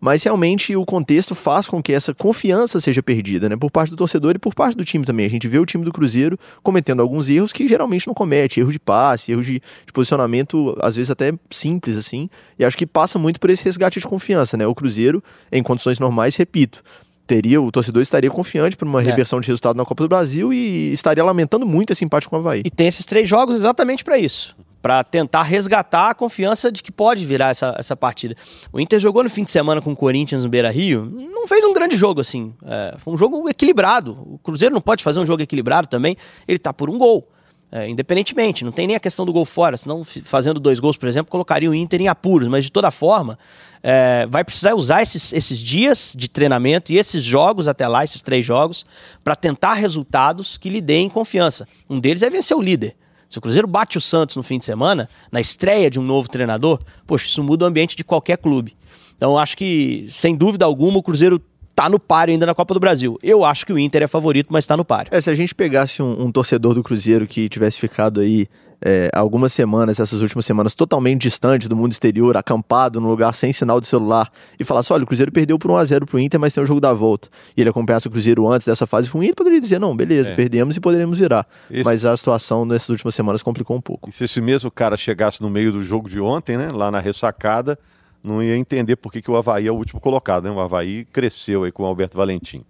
[0.00, 3.96] mas realmente o contexto faz com que essa confiança seja perdida, né, por parte do
[3.96, 5.26] torcedor e por parte do time também.
[5.26, 8.72] A gente vê o time do Cruzeiro cometendo alguns erros que geralmente não comete, erro
[8.72, 12.28] de passe, erro de, de posicionamento, às vezes até simples assim,
[12.58, 14.66] e acho que passa muito por esse resgate de confiança, né?
[14.66, 16.82] O Cruzeiro, em condições normais, repito,
[17.26, 19.04] teria o torcedor estaria confiante para uma É.
[19.04, 22.38] reversão de resultado na Copa do Brasil e estaria lamentando muito esse empate com o
[22.38, 22.62] Havaí.
[22.64, 24.54] E tem esses três jogos exatamente para isso.
[24.84, 28.36] Para tentar resgatar a confiança de que pode virar essa, essa partida.
[28.70, 31.06] O Inter jogou no fim de semana com o Corinthians no Beira Rio.
[31.06, 32.52] Não fez um grande jogo, assim.
[32.62, 34.12] É, foi um jogo equilibrado.
[34.12, 36.18] O Cruzeiro não pode fazer um jogo equilibrado também.
[36.46, 37.26] Ele tá por um gol.
[37.72, 41.08] É, independentemente, não tem nem a questão do gol fora, senão fazendo dois gols, por
[41.08, 43.38] exemplo, colocaria o Inter em apuros, mas de toda forma,
[43.82, 48.20] é, vai precisar usar esses, esses dias de treinamento e esses jogos até lá, esses
[48.20, 48.84] três jogos,
[49.24, 51.66] para tentar resultados que lhe deem confiança.
[51.88, 52.94] Um deles é vencer o líder.
[53.34, 56.28] Se o Cruzeiro bate o Santos no fim de semana, na estreia de um novo
[56.28, 58.76] treinador, poxa, isso muda o ambiente de qualquer clube.
[59.16, 61.42] Então, acho que, sem dúvida alguma, o Cruzeiro
[61.74, 63.18] tá no páreo ainda na Copa do Brasil.
[63.20, 65.12] Eu acho que o Inter é favorito, mas tá no páreo.
[65.12, 68.46] É, se a gente pegasse um, um torcedor do Cruzeiro que tivesse ficado aí
[68.86, 73.50] é, algumas semanas, essas últimas semanas, totalmente distante do mundo exterior, acampado num lugar sem
[73.50, 76.62] sinal de celular, e falasse: olha, o Cruzeiro perdeu por 1x0 pro Inter, mas tem
[76.62, 77.28] o jogo da volta.
[77.56, 80.34] E ele acompanhasse o Cruzeiro antes dessa fase ruim, ele poderia dizer: não, beleza, É.
[80.36, 81.46] perdemos e poderemos virar.
[81.70, 84.10] Esse- Mas a situação nessas últimas semanas complicou um pouco.
[84.10, 87.00] E se esse mesmo cara chegasse no meio do jogo de ontem, né, lá na
[87.00, 87.78] ressacada,
[88.22, 90.50] não ia entender por que, que o Havaí é o último colocado, né?
[90.50, 92.64] O Havaí cresceu aí com o Alberto Valentim.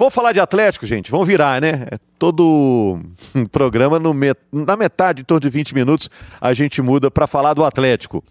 [0.00, 1.10] Vamos falar de Atlético, gente.
[1.10, 1.86] Vamos virar, né?
[1.90, 2.98] É todo
[3.52, 6.08] programa no met- na metade, em torno de 20 minutos,
[6.40, 8.24] a gente muda para falar do Atlético.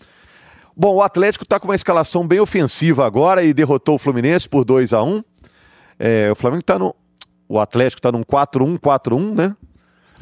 [0.76, 4.66] Bom, o Atlético está com uma escalação bem ofensiva agora e derrotou o Fluminense por
[4.66, 5.24] 2 a 1
[6.00, 6.96] É, O Flamengo está no.
[7.48, 9.56] O Atlético está num 4-1-4-1, né?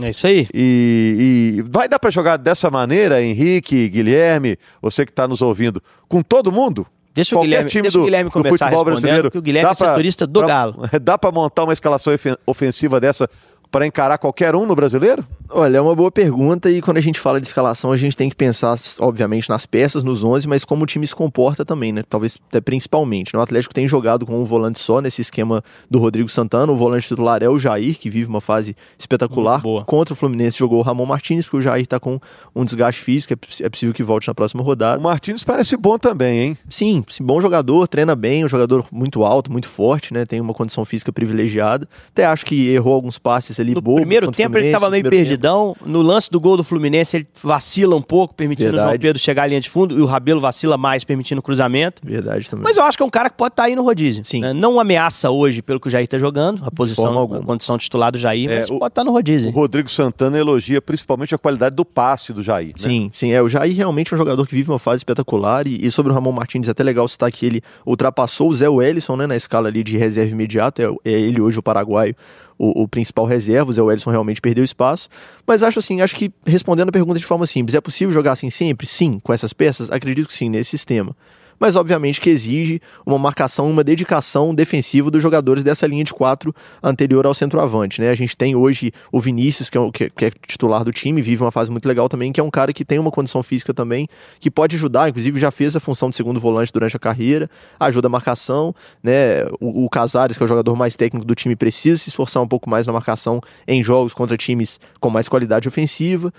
[0.01, 0.47] É isso aí.
[0.53, 5.81] E, e vai dar para jogar dessa maneira, Henrique, Guilherme, você que está nos ouvindo,
[6.09, 6.85] com todo mundo?
[7.17, 9.41] Deixa o Guilherme, time deixa do- o Guilherme do começar futebol respondendo, brasileiro, que o
[9.41, 10.75] Guilherme dá é pra- setorista do pra- Galo.
[11.01, 13.29] Dá para montar uma escalação ofen- ofensiva dessa
[13.71, 15.25] para encarar qualquer um no brasileiro?
[15.49, 18.29] Olha, é uma boa pergunta e quando a gente fala de escalação, a gente tem
[18.29, 22.03] que pensar, obviamente, nas peças, nos 11, mas como o time se comporta também, né?
[22.07, 23.33] Talvez até principalmente.
[23.33, 23.39] né?
[23.39, 26.71] O Atlético tem jogado com um volante só nesse esquema do Rodrigo Santana.
[26.71, 29.61] O volante titular é o Jair, que vive uma fase espetacular.
[29.61, 29.85] Boa.
[29.85, 32.19] Contra o Fluminense jogou o Ramon Martins, porque o Jair tá com
[32.55, 34.99] um desgaste físico, é é possível que volte na próxima rodada.
[34.99, 36.57] O Martins parece bom também, hein?
[36.69, 40.25] Sim, sim, bom jogador, treina bem, um jogador muito alto, muito forte, né?
[40.25, 41.87] Tem uma condição física privilegiada.
[42.09, 44.85] Até acho que errou alguns passes ali No bobos primeiro contra o tempo ele estava
[44.87, 45.39] no meio primeiro tempo.
[45.39, 45.75] perdidão.
[45.85, 49.01] No lance do gol do Fluminense ele vacila um pouco, permitindo o João Verdade.
[49.01, 49.97] Pedro chegar à linha de fundo.
[49.97, 52.01] E o Rabelo vacila mais, permitindo o cruzamento.
[52.05, 52.63] Verdade também.
[52.63, 54.23] Mas eu acho que é um cara que pode estar aí no rodízio.
[54.25, 54.41] Sim.
[54.41, 54.53] né?
[54.53, 57.41] Não ameaça hoje pelo que o Jair está jogando, a posição, a alguma.
[57.41, 59.51] condição titular do Jair, É, mas o- pode estar no O rodízio.
[59.51, 62.67] Rodrigo Santana elogia principalmente a qualidade do passe do Jair.
[62.69, 62.73] né?
[62.77, 63.31] Sim, sim.
[63.31, 65.65] É, o Jair realmente é um jogador que vive uma fase espetacular.
[65.67, 68.69] E, e sobre o Ramon Martins, é até legal citar que ele ultrapassou o Zé
[68.69, 70.83] Wellison, né, na escala ali de reserva imediata.
[70.83, 72.15] É, é ele hoje, o paraguaio,
[72.57, 73.71] o, o principal reserva.
[73.71, 75.09] O Zé Wellison realmente perdeu espaço.
[75.45, 78.49] Mas acho assim, acho que respondendo a pergunta de forma simples, é possível jogar assim
[78.49, 78.87] sempre?
[78.87, 79.91] Sim, com essas peças?
[79.91, 81.15] Acredito que sim, nesse sistema.
[81.59, 86.53] Mas obviamente que exige uma marcação, uma dedicação defensiva dos jogadores dessa linha de quatro
[86.83, 88.09] anterior ao centroavante, né?
[88.09, 91.43] A gente tem hoje o Vinícius, que é, que- que é titular do time, vive
[91.43, 94.07] uma fase muito legal também, que é um cara que tem uma condição física também,
[94.39, 98.07] que pode ajudar, inclusive já fez a função de segundo volante durante a carreira, ajuda
[98.07, 99.45] a marcação, né?
[99.59, 102.47] O, o Casares, que é o jogador mais técnico do time, precisa se esforçar um
[102.47, 106.31] pouco mais na marcação em jogos contra times com mais qualidade ofensiva.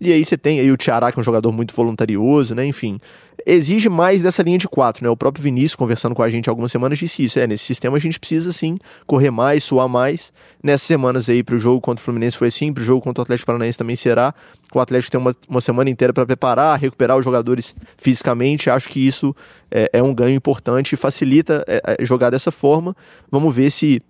[0.00, 2.66] E aí você tem aí o Tiará, que é um jogador muito voluntarioso, né?
[2.66, 3.00] Enfim,
[3.46, 5.08] exige mais dessa linha de quatro, né?
[5.08, 7.38] O próprio Vinícius, conversando com a gente algumas semanas, disse isso.
[7.38, 10.32] É, nesse sistema a gente precisa, sim, correr mais, suar mais.
[10.62, 13.46] Nessas semanas aí, pro jogo contra o Fluminense foi assim, pro jogo contra o Atlético
[13.46, 14.34] Paranaense também será.
[14.74, 18.68] O Atlético tem uma, uma semana inteira para preparar, recuperar os jogadores fisicamente.
[18.68, 19.34] Acho que isso
[19.70, 22.94] é, é um ganho importante e facilita é, é, jogar dessa forma.
[23.30, 24.02] Vamos ver se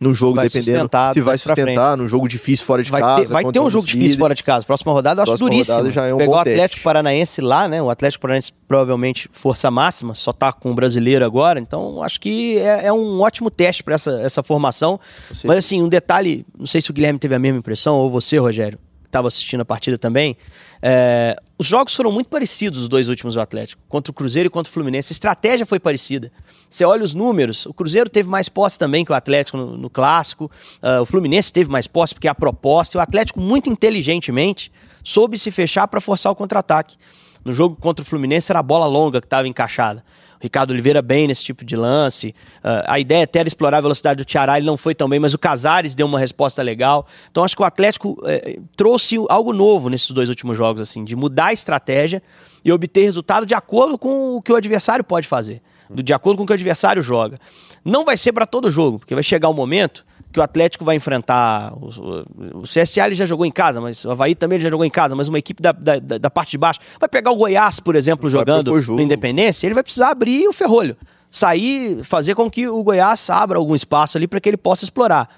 [0.00, 3.22] no jogo, Vai dependendo se vai sustentar, num jogo difícil fora de Vai casa.
[3.22, 4.18] ter, vai ter um jogo difícil líderes.
[4.20, 4.64] fora de casa.
[4.66, 5.90] Próxima rodada eu acho Próxima duríssimo.
[5.90, 6.82] já é um Pegar bom o Atlético.
[6.82, 7.82] Paranaense lá, né?
[7.82, 11.58] O Atlético Paranaense provavelmente força máxima, só tá com o brasileiro agora.
[11.58, 15.00] Então acho que é, é um ótimo teste para essa, essa formação.
[15.44, 18.38] Mas assim, um detalhe, não sei se o Guilherme teve a mesma impressão, ou você,
[18.38, 20.36] Rogério, estava assistindo a partida também.
[20.80, 24.50] é, os jogos foram muito parecidos, os dois últimos do Atlético, contra o Cruzeiro e
[24.50, 25.12] contra o Fluminense.
[25.12, 26.30] A estratégia foi parecida.
[26.70, 29.90] Você olha os números, o Cruzeiro teve mais posse também que o Atlético no, no
[29.90, 30.48] clássico,
[30.80, 34.70] ah, o Fluminense teve mais posse porque é a proposta, o Atlético, muito inteligentemente,
[35.02, 36.96] soube se fechar para forçar o contra-ataque.
[37.44, 40.04] No jogo contra o Fluminense era a bola longa que estava encaixada.
[40.40, 42.34] Ricardo Oliveira bem nesse tipo de lance.
[42.62, 45.18] Ah, a ideia até era explorar a velocidade do Tiará, ele não foi tão bem,
[45.18, 47.06] mas o Casares deu uma resposta legal.
[47.30, 51.16] Então acho que o Atlético eh, trouxe algo novo nesses dois últimos jogos, assim, de
[51.16, 52.22] mudar a estratégia
[52.64, 56.42] e obter resultado de acordo com o que o adversário pode fazer, de acordo com
[56.44, 57.38] o que o adversário joga.
[57.84, 60.96] Não vai ser para todo jogo, porque vai chegar o momento que o Atlético vai
[60.96, 61.72] enfrentar.
[61.74, 64.70] O, o- o CSA ele já jogou em casa, mas o Havaí também ele já
[64.70, 66.80] jogou em casa, mas uma equipe da, da, da- parte de baixo.
[67.00, 70.52] Vai pegar o Goiás, por exemplo, Vai jogando no Independência, ele vai precisar abrir o
[70.52, 70.96] ferrolho.
[71.30, 75.28] sair, fazer com que o Goiás abra algum espaço ali para que ele possa explorar.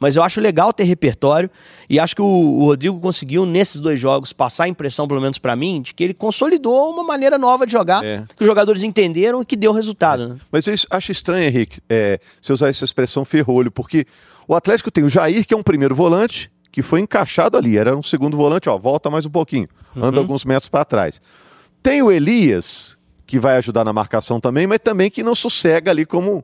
[0.00, 1.50] Mas eu acho legal ter repertório
[1.88, 5.38] e acho que o, o Rodrigo conseguiu, nesses dois jogos, passar a impressão, pelo menos
[5.38, 8.24] para mim, de que ele consolidou uma maneira nova de jogar, é.
[8.34, 10.30] que os jogadores entenderam e que deu resultado.
[10.30, 10.36] Né?
[10.50, 14.06] Mas eu acho estranho, Henrique, é, se usar essa expressão ferrolho, porque
[14.48, 17.94] o Atlético tem o Jair, que é um primeiro volante, que foi encaixado ali, era
[17.94, 20.22] um segundo volante, ó, volta mais um pouquinho, anda uhum.
[20.22, 21.20] alguns metros para trás.
[21.82, 26.06] Tem o Elias, que vai ajudar na marcação também, mas também que não sossega ali
[26.06, 26.42] como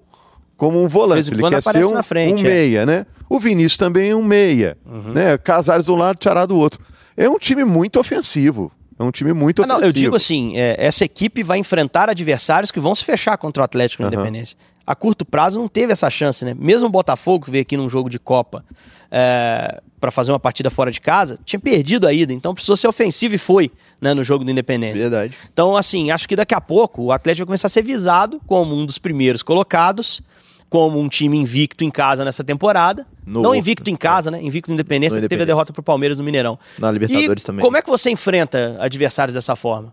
[0.56, 1.30] como um volante.
[1.30, 2.50] Ele quer ser um, frente, um é.
[2.50, 2.86] meia, é.
[2.86, 3.06] né?
[3.28, 4.76] O Vinícius também é um meia.
[4.86, 5.12] Uhum.
[5.12, 5.38] Né?
[5.38, 6.80] Casares de um lado, Tiará do outro.
[7.16, 8.72] É um time muito ofensivo.
[8.98, 9.98] É um time muito ah, não, ofensivo.
[9.98, 13.64] Eu digo assim, é, essa equipe vai enfrentar adversários que vão se fechar contra o
[13.64, 14.08] Atlético uhum.
[14.08, 14.56] Independência.
[14.86, 16.54] A curto prazo não teve essa chance, né?
[16.56, 18.64] Mesmo o Botafogo, que veio aqui num jogo de Copa
[19.10, 22.86] é, para fazer uma partida fora de casa, tinha perdido a ida, então precisou ser
[22.86, 25.10] ofensivo e foi né, no jogo do Independência.
[25.10, 25.34] Verdade.
[25.52, 28.74] Então, assim, acho que daqui a pouco o Atlético vai começar a ser visado como
[28.74, 30.22] um dos primeiros colocados
[30.68, 33.06] como um time invicto em casa nessa temporada.
[33.24, 34.42] No não invicto em casa, né?
[34.42, 36.58] Invicto Independência, teve a derrota pro Palmeiras no Mineirão.
[36.78, 37.64] Na Libertadores e também.
[37.64, 39.92] Como é que você enfrenta adversários dessa forma?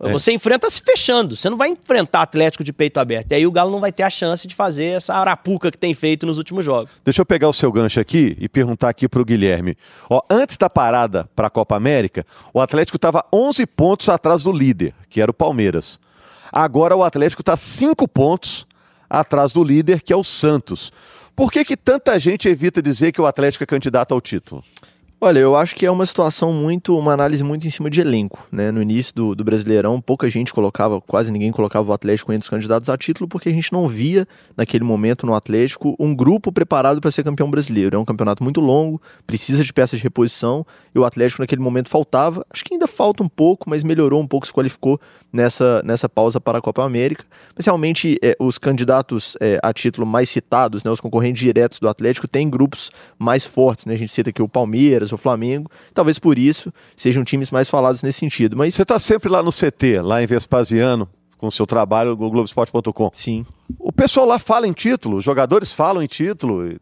[0.00, 0.12] É.
[0.12, 1.34] Você enfrenta se fechando.
[1.34, 3.32] Você não vai enfrentar Atlético de peito aberto.
[3.32, 5.92] E aí o Galo não vai ter a chance de fazer essa arapuca que tem
[5.94, 6.90] feito nos últimos jogos.
[7.04, 9.76] Deixa eu pegar o seu gancho aqui e perguntar aqui pro Guilherme.
[10.08, 12.24] Ó, antes da parada para a Copa América,
[12.54, 15.98] o Atlético estava 11 pontos atrás do líder, que era o Palmeiras.
[16.52, 18.66] Agora o Atlético está 5 pontos
[19.08, 20.92] atrás do líder, que é o Santos.
[21.34, 24.64] Por que, que tanta gente evita dizer que o Atlético é candidato ao título?
[25.20, 28.46] Olha, eu acho que é uma situação muito, uma análise muito em cima de elenco,
[28.52, 28.70] né?
[28.70, 32.48] No início do, do Brasileirão, pouca gente colocava, quase ninguém colocava o Atlético entre os
[32.48, 37.00] candidatos a título, porque a gente não via, naquele momento, no Atlético, um grupo preparado
[37.00, 37.96] para ser campeão brasileiro.
[37.96, 41.88] É um campeonato muito longo, precisa de peças de reposição, e o Atlético naquele momento
[41.88, 42.46] faltava.
[42.48, 45.00] Acho que ainda falta um pouco, mas melhorou um pouco, se qualificou
[45.32, 47.24] nessa, nessa pausa para a Copa América.
[47.56, 50.92] Mas realmente, é, os candidatos é, a título mais citados, né?
[50.92, 53.94] Os concorrentes diretos do Atlético, têm grupos mais fortes, né?
[53.94, 55.70] A gente cita aqui o Palmeiras, Palmeiras, o Flamengo.
[55.94, 58.56] Talvez por isso sejam times mais falados nesse sentido.
[58.56, 62.16] Mas você está sempre lá no CT, lá em Vespasiano, com o seu trabalho no
[62.16, 63.10] Globoesporte.com.
[63.12, 63.44] Sim.
[63.78, 66.78] O pessoal lá fala em título, os jogadores falam em título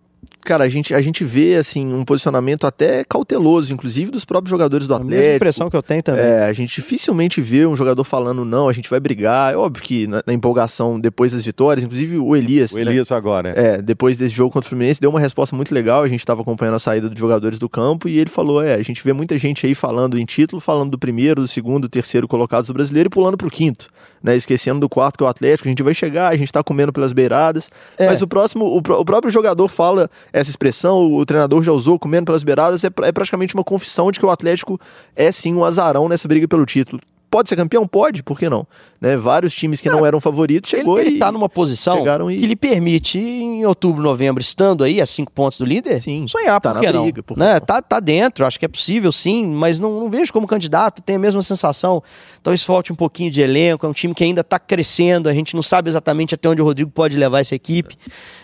[0.46, 4.86] cara, a gente, a gente vê, assim, um posicionamento até cauteloso, inclusive dos próprios jogadores
[4.86, 5.26] do Atlético.
[5.26, 6.24] É a impressão que eu tenho também.
[6.24, 9.52] É, a gente dificilmente vê um jogador falando, não, a gente vai brigar.
[9.52, 12.72] É óbvio que na, na empolgação depois das vitórias, inclusive o Elias.
[12.72, 13.16] O Elias né?
[13.16, 13.66] agora, é.
[13.66, 13.82] é.
[13.82, 16.02] depois desse jogo contra o Fluminense, deu uma resposta muito legal.
[16.02, 18.82] A gente estava acompanhando a saída dos jogadores do campo e ele falou: é, a
[18.82, 22.28] gente vê muita gente aí falando em título, falando do primeiro, do segundo, do terceiro
[22.28, 23.88] colocados do brasileiro e pulando pro quinto.
[24.22, 26.60] Né, esquecendo do quarto que é o Atlético, a gente vai chegar, a gente tá
[26.60, 27.68] comendo pelas beiradas.
[27.96, 28.06] É.
[28.06, 32.26] Mas o próximo, o, o próprio jogador fala essa expressão, o treinador já usou, comendo
[32.26, 34.78] pelas beiradas, é, é praticamente uma confissão de que o Atlético
[35.14, 37.00] é sim um azarão nessa briga pelo título.
[37.30, 37.86] Pode ser campeão?
[37.86, 38.66] Pode, por que não?
[39.00, 39.16] Né?
[39.16, 42.38] Vários times que não é, eram favoritos chegou ele, ele tá numa posição e...
[42.38, 46.60] que lhe permite, em outubro, novembro, estando aí a cinco pontos do líder, sim, sonhar,
[46.60, 47.36] tá por que briga, não?
[47.36, 47.60] né?
[47.60, 51.16] Tá, tá dentro, acho que é possível sim, mas não, não vejo como candidato, tem
[51.16, 52.02] a mesma sensação.
[52.42, 55.54] Talvez falte um pouquinho de elenco, é um time que ainda está crescendo, a gente
[55.54, 57.96] não sabe exatamente até onde o Rodrigo pode levar essa equipe.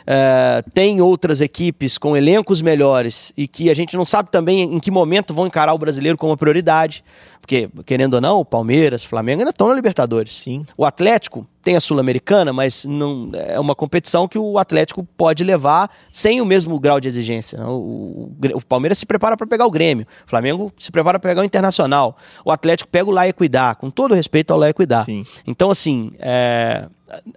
[0.07, 4.81] É, tem outras equipes com elencos melhores e que a gente não sabe também em
[4.81, 7.05] que momento vão encarar o brasileiro como prioridade.
[7.41, 8.72] Porque, querendo ou não, o Palmeiras,
[9.09, 10.35] Flamengo ainda estão na Libertadores.
[10.35, 10.65] Sim.
[10.77, 15.91] O Atlético tem a Sul-Americana, mas não é uma competição que o Atlético pode levar
[16.13, 17.61] sem o mesmo grau de exigência.
[17.67, 21.31] O, o, o Palmeiras se prepara para pegar o Grêmio, o Flamengo se prepara para
[21.31, 25.07] pegar o Internacional, o Atlético pega o Lá Equidar, com todo respeito ao Lá Equidar.
[25.47, 26.89] Então, assim, é,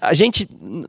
[0.01, 0.47] a gente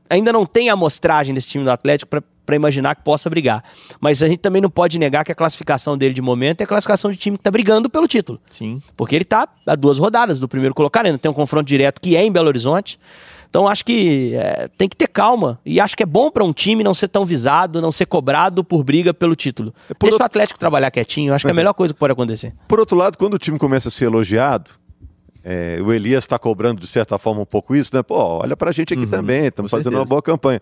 [0.08, 3.64] ainda não tem a amostragem desse time do Atlético para imaginar que possa brigar.
[4.00, 6.66] Mas a gente também não pode negar que a classificação dele de momento é a
[6.66, 8.40] classificação de time que está brigando pelo título.
[8.48, 8.80] Sim.
[8.96, 12.16] Porque ele está a duas rodadas do primeiro colocado, ainda tem um confronto direto que
[12.16, 12.98] é em Belo Horizonte.
[13.48, 15.58] Então acho que é, tem que ter calma.
[15.64, 18.62] E acho que é bom para um time não ser tão visado, não ser cobrado
[18.62, 19.74] por briga pelo título.
[19.88, 20.24] É por Deixa outro...
[20.24, 22.54] o Atlético trabalhar quietinho, acho que é a melhor coisa que pode acontecer.
[22.68, 24.70] Por outro lado, quando o time começa a ser elogiado,
[25.48, 28.02] é, o Elias está cobrando de certa forma um pouco isso, né?
[28.02, 30.00] Pô, olha pra gente aqui uhum, também, estamos fazendo certeza.
[30.00, 30.60] uma boa campanha.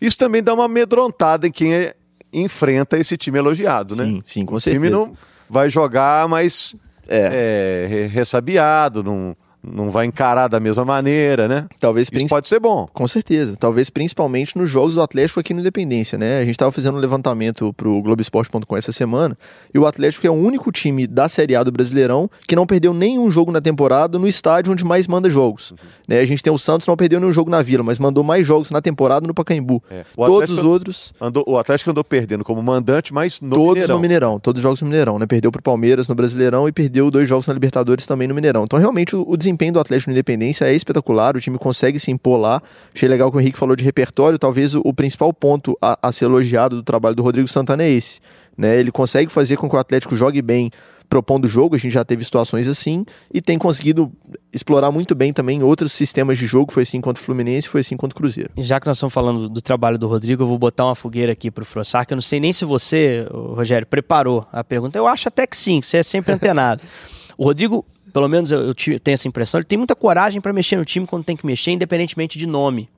[0.00, 1.96] Isso também dá uma amedrontada em quem é,
[2.32, 4.04] enfrenta esse time elogiado, né?
[4.04, 4.84] Sim, sim, com o certeza.
[4.84, 5.16] time não
[5.48, 6.76] vai jogar mais
[7.08, 7.88] é.
[7.90, 11.66] É, ressabiado, não não vai encarar da mesma maneira, né?
[11.78, 12.88] Talvez Isso pode ser bom.
[12.92, 13.56] Com certeza.
[13.56, 16.38] Talvez principalmente nos jogos do Atlético aqui no Independência, né?
[16.38, 19.36] A gente estava fazendo um levantamento pro Globoesporte.com essa semana
[19.72, 22.94] e o Atlético é o único time da Série A do Brasileirão que não perdeu
[22.94, 25.72] nenhum jogo na temporada no estádio onde mais manda jogos.
[25.72, 25.76] Uhum.
[26.08, 26.20] Né?
[26.20, 28.70] A gente tem o Santos não perdeu nenhum jogo na Vila, mas mandou mais jogos
[28.70, 29.82] na temporada no Pacaembu.
[29.90, 30.04] É.
[30.14, 33.96] Todos os outros andou, o Atlético andou perdendo como mandante, mas no todos Mineirão.
[33.96, 35.26] no Mineirão, todos os jogos no Mineirão, né?
[35.26, 38.64] Perdeu pro Palmeiras no Brasileirão e perdeu dois jogos na Libertadores também no Mineirão.
[38.64, 42.38] Então realmente o, o desempenho do Atlético Independência é espetacular, o time consegue se impor
[42.38, 42.62] lá.
[42.94, 46.12] Achei legal que o Henrique falou de repertório, talvez o, o principal ponto a, a,
[46.12, 48.20] ser elogiado do trabalho do Rodrigo Santana é esse.
[48.56, 48.78] Né?
[48.78, 50.70] Ele consegue fazer com que o Atlético jogue bem
[51.08, 54.12] propondo o jogo, a gente já teve situações assim, e tem conseguido
[54.52, 57.96] explorar muito bem também outros sistemas de jogo, foi assim contra o Fluminense, foi assim
[57.96, 58.50] contra o Cruzeiro.
[58.56, 61.50] Já que nós estamos falando do trabalho do Rodrigo, eu vou botar uma fogueira aqui
[61.50, 64.96] para o Frossar, que eu não sei nem se você, Rogério, preparou a pergunta.
[64.96, 66.80] Eu acho até que sim, você é sempre antenado.
[67.36, 70.76] o Rodrigo, pelo menos eu, eu tenho essa impressão, ele tem muita coragem para mexer
[70.76, 72.88] no time quando tem que mexer, independentemente de nome.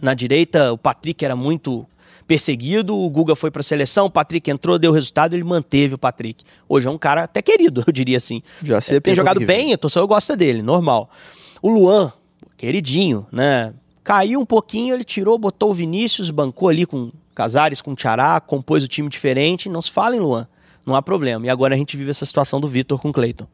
[0.00, 1.86] Na direita, o Patrick era muito
[2.26, 5.98] perseguido, o Guga foi para a seleção, o Patrick entrou, deu resultado, ele manteve o
[5.98, 6.44] Patrick.
[6.68, 8.42] Hoje é um cara até querido, eu diria assim.
[8.62, 11.10] Já sei Tem jogado bem, a torcedor gosta dele, normal.
[11.60, 12.12] O Luan,
[12.56, 13.74] queridinho, né?
[14.04, 18.40] Caiu um pouquinho, ele tirou, botou o Vinícius, bancou ali com Casares, com o Tiará,
[18.40, 19.68] compôs o time diferente.
[19.68, 20.46] Não se fala em Luan,
[20.84, 21.46] não há problema.
[21.46, 23.46] E agora a gente vive essa situação do Vitor com o Cleiton.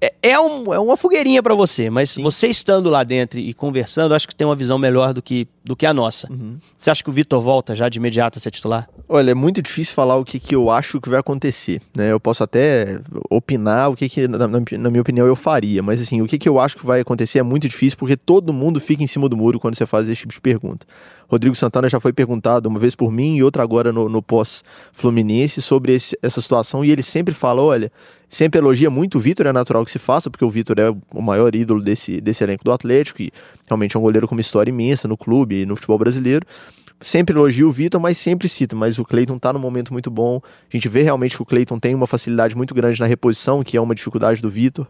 [0.00, 2.22] É, é, um, é uma fogueirinha para você, mas Sim.
[2.22, 5.74] você estando lá dentro e conversando, acho que tem uma visão melhor do que, do
[5.74, 6.30] que a nossa.
[6.30, 6.58] Uhum.
[6.76, 8.88] Você acha que o Vitor volta já de imediato a ser titular?
[9.08, 11.80] Olha, é muito difícil falar o que, que eu acho que vai acontecer.
[11.96, 12.12] Né?
[12.12, 16.20] Eu posso até opinar o que, que na, na, minha opinião, eu faria, mas assim,
[16.20, 19.02] o que, que eu acho que vai acontecer é muito difícil porque todo mundo fica
[19.02, 20.86] em cima do muro quando você faz esse tipo de pergunta.
[21.28, 25.62] Rodrigo Santana já foi perguntado uma vez por mim e outra agora no, no pós-Fluminense
[25.62, 27.90] sobre esse, essa situação e ele sempre fala: olha,
[28.28, 31.22] sempre elogia muito o Vitor, é natural que se faça, porque o Vitor é o
[31.22, 33.32] maior ídolo desse, desse elenco do Atlético e
[33.66, 36.46] realmente é um goleiro com uma história imensa no clube e no futebol brasileiro.
[37.00, 40.40] Sempre elogia o Vitor, mas sempre cita, mas o Cleiton tá num momento muito bom.
[40.42, 43.76] A gente vê realmente que o Cleiton tem uma facilidade muito grande na reposição, que
[43.76, 44.86] é uma dificuldade do Vitor.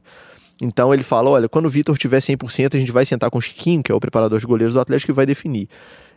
[0.60, 3.40] Então ele fala: olha, quando o Vitor tiver 100%, a gente vai sentar com o
[3.40, 5.68] Chiquinho, que é o preparador de goleiros do Atlético, e vai definir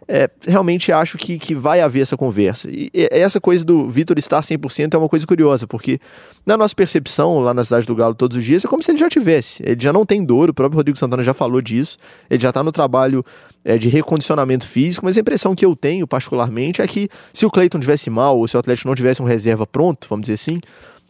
[0.07, 2.69] é, realmente acho que, que vai haver essa conversa.
[2.69, 5.99] E, e essa coisa do Vitor estar 100% é uma coisa curiosa, porque
[6.45, 8.97] na nossa percepção lá na cidade do Galo todos os dias é como se ele
[8.97, 9.61] já tivesse.
[9.65, 11.97] Ele já não tem dor, o próprio Rodrigo Santana já falou disso,
[12.29, 13.23] ele já está no trabalho
[13.65, 17.51] é, de recondicionamento físico, mas a impressão que eu tenho particularmente é que se o
[17.51, 20.61] Cleiton tivesse mal ou se o Atlético não tivesse um reserva pronto, vamos dizer assim,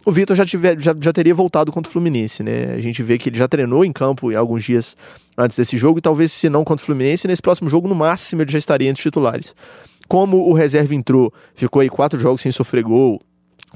[0.08, 2.74] o Vitor já, já, já teria voltado contra o Fluminense, né?
[2.74, 4.96] A gente vê que ele já treinou em campo alguns dias
[5.38, 8.42] antes desse jogo, e talvez, se não contra o Fluminense, nesse próximo jogo, no máximo,
[8.42, 9.54] ele já estaria entre os titulares.
[10.08, 13.22] Como o reserva entrou, ficou aí quatro jogos sem sofrer gol,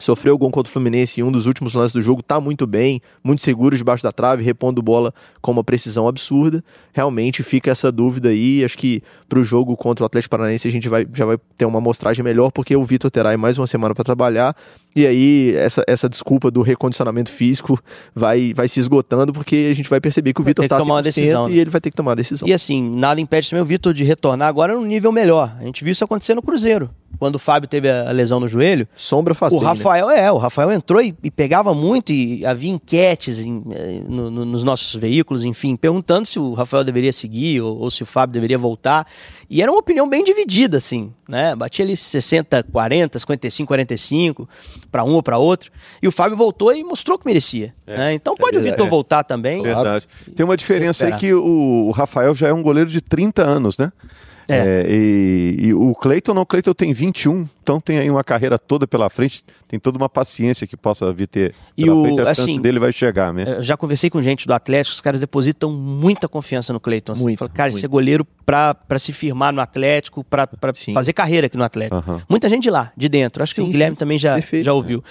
[0.01, 3.01] sofreu gol contra o Fluminense em um dos últimos lances do jogo, tá muito bem,
[3.23, 6.63] muito seguro debaixo da trave, repondo bola com uma precisão absurda.
[6.91, 10.71] Realmente fica essa dúvida aí, acho que para o jogo contra o Atlético Paranaense a
[10.71, 13.95] gente vai, já vai ter uma amostragem melhor, porque o Vitor terá mais uma semana
[13.95, 14.55] para trabalhar,
[14.95, 17.81] e aí essa, essa desculpa do recondicionamento físico
[18.13, 21.03] vai, vai se esgotando, porque a gente vai perceber que o Vitor tá tomar uma
[21.03, 22.47] decisão, e ele vai ter que tomar a decisão.
[22.47, 25.55] E assim, nada impede também o Vitor de retornar agora num nível melhor.
[25.59, 28.87] A gente viu isso acontecer no Cruzeiro quando o Fábio teve a lesão no joelho.
[28.95, 29.75] Sombra faz O bem, né?
[29.91, 34.31] Rafael, é, o Rafael entrou e, e, pegava muito e havia enquetes em, eh, no,
[34.31, 38.05] no, nos nossos veículos, enfim, perguntando se o Rafael deveria seguir ou, ou, se o
[38.05, 39.05] Fábio deveria voltar.
[39.49, 41.53] E era uma opinião bem dividida, assim, né?
[41.55, 44.49] Batia ali 60, 40, 55, 45
[44.89, 45.71] para um ou para outro.
[46.01, 47.73] E o Fábio voltou e mostrou que merecia.
[47.85, 48.13] É, né?
[48.13, 48.89] Então pode é o Vitor é.
[48.89, 49.61] voltar também.
[49.61, 50.07] Verdade.
[50.35, 53.77] Tem uma diferença aí que o, o Rafael já é um goleiro de 30 anos,
[53.77, 53.91] né?
[54.51, 54.83] É.
[54.83, 54.85] é.
[54.89, 58.87] e, e, o Cleiton não, o Cleiton tem 21, então tem aí uma carreira toda
[58.87, 62.59] pela frente, tem toda uma paciência que possa vir ter e o, frente, a assim,
[62.59, 63.45] dele vai chegar, né?
[63.57, 67.13] Eu já conversei com gente do Atlético, os caras depositam muita confiança no Cleiton.
[67.13, 67.77] Assim, Fala, cara, muito.
[67.77, 70.47] esse é goleiro para se firmar no Atlético, para
[70.93, 72.03] fazer carreira aqui no Atlético.
[72.07, 72.19] Uhum.
[72.27, 73.41] Muita gente lá, de dentro.
[73.41, 73.99] Acho sim, que o Guilherme sim.
[73.99, 75.03] também já, já ouviu.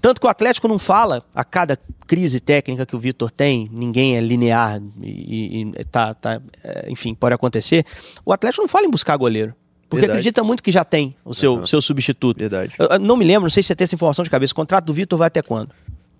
[0.00, 4.16] Tanto que o Atlético não fala, a cada crise técnica que o Vitor tem, ninguém
[4.16, 7.84] é linear e, e tá, tá, é, enfim, pode acontecer.
[8.24, 9.54] O Atlético não fala em buscar goleiro.
[9.88, 10.18] Porque Verdade.
[10.18, 11.66] acredita muito que já tem o seu, uhum.
[11.66, 12.38] seu substituto.
[12.38, 12.74] Verdade.
[12.78, 14.52] Eu, eu não me lembro, não sei se você tem essa informação de cabeça.
[14.52, 15.70] O contrato do Vitor vai até quando?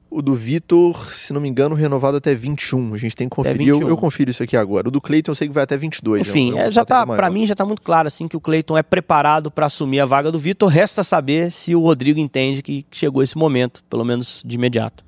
[0.09, 2.95] O do Vitor, se não me engano, renovado até 21.
[2.95, 3.67] A gente tem que conferir.
[3.67, 4.89] Eu, eu, confiro isso aqui agora.
[4.89, 6.29] O do Cleiton eu sei que vai até 22.
[6.29, 8.79] Enfim, é, é, já tá, para mim já tá muito claro assim que o Cleiton
[8.79, 10.69] é preparado para assumir a vaga do Vitor.
[10.69, 15.05] Resta saber se o Rodrigo entende que chegou esse momento, pelo menos de imediato.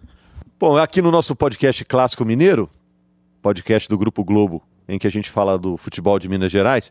[0.59, 2.69] Bom, aqui no nosso podcast Clássico Mineiro,
[3.41, 6.91] podcast do Grupo Globo, em que a gente fala do futebol de Minas Gerais,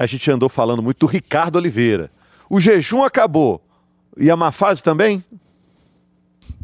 [0.00, 2.10] a gente andou falando muito do Ricardo Oliveira.
[2.48, 3.62] O jejum acabou.
[4.16, 5.22] E a má fase também?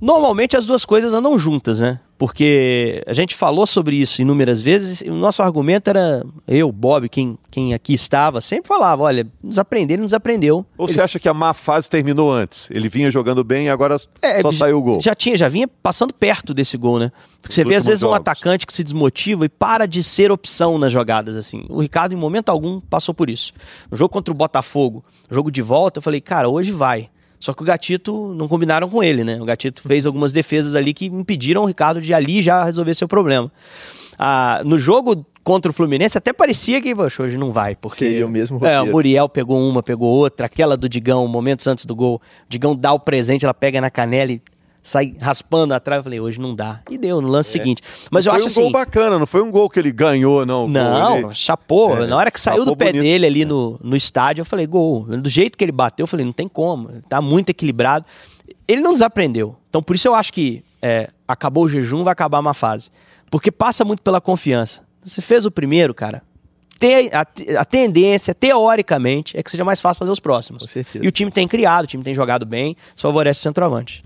[0.01, 2.01] Normalmente as duas coisas andam juntas, né?
[2.19, 7.11] Porque a gente falou sobre isso inúmeras vezes, e o nosso argumento era, eu, Bob,
[7.11, 10.65] quem, quem aqui estava, sempre falava, olha, desaprender, ele não desaprendeu.
[10.79, 12.71] Ou você acha que a má fase terminou antes?
[12.71, 14.99] Ele vinha jogando bem e agora é, só saiu o gol.
[15.01, 17.13] Já tinha, já vinha passando perto desse gol, né?
[17.43, 18.15] Porque você vê às vezes jogos.
[18.15, 21.67] um atacante que se desmotiva e para de ser opção nas jogadas, assim.
[21.69, 23.53] O Ricardo, em momento algum, passou por isso.
[23.91, 27.11] No jogo contra o Botafogo, jogo de volta, eu falei, cara, hoje vai.
[27.39, 29.41] Só que o Gatito não combinaram com ele, né?
[29.41, 33.07] O Gatito fez algumas defesas ali que impediram o Ricardo de ali já resolver seu
[33.07, 33.51] problema.
[34.19, 38.27] Ah, no jogo contra o Fluminense até parecia que poxa, hoje não vai, porque Seria
[38.27, 38.87] o mesmo é, o.
[38.87, 42.93] Muriel pegou uma, pegou outra, aquela do Digão, momentos antes do gol, o Digão dá
[42.93, 44.43] o presente, ela pega na canela e
[44.87, 46.81] sai raspando atrás, eu falei, hoje não dá.
[46.89, 47.83] E deu no lance seguinte.
[48.11, 50.47] Mas eu foi acho um assim, gol bacana, não foi um gol que ele ganhou,
[50.47, 50.69] não.
[50.69, 52.03] não, Ele- chapou.
[52.03, 53.03] É, Na hora que saiu chapou do pé bonito.
[53.03, 55.03] dele ali no, no estádio, eu falei, gol.
[55.05, 56.89] Do jeito que ele bateu, eu falei, não tem como.
[56.91, 58.05] Ele tá muito equilibrado.
[58.69, 59.57] Ele não desaprendeu.
[59.69, 62.91] Então, por isso eu acho que é, acabou o jejum, vai acabar uma fase.
[63.29, 64.83] Porque passa muito pela confiança.
[65.03, 66.23] Você fez o primeiro, cara.
[67.13, 70.65] a, a tendência, teoricamente, é que seja mais fácil fazer os próximos.
[71.03, 74.05] E o time tem criado, o time tem jogado bem, isso favorece o centroavante.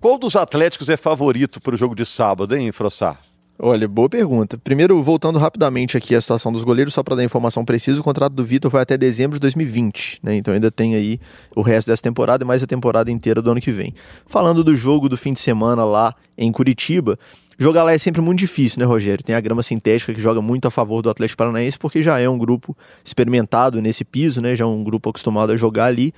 [0.00, 3.20] Qual dos Atléticos é favorito para o jogo de sábado, hein, Frossar?
[3.58, 4.56] Olha, boa pergunta.
[4.56, 8.32] Primeiro, voltando rapidamente aqui à situação dos goleiros, só para dar informação precisa, o contrato
[8.32, 10.36] do Vitor vai até dezembro de 2020, né?
[10.36, 11.18] Então ainda tem aí
[11.56, 13.92] o resto dessa temporada e mais a temporada inteira do ano que vem.
[14.24, 17.18] Falando do jogo do fim de semana lá em Curitiba,
[17.58, 19.24] jogar lá é sempre muito difícil, né, Rogério?
[19.24, 22.28] Tem a grama sintética que joga muito a favor do Atlético Paranaense, porque já é
[22.28, 24.54] um grupo experimentado nesse piso, né?
[24.54, 26.14] Já é um grupo acostumado a jogar ali.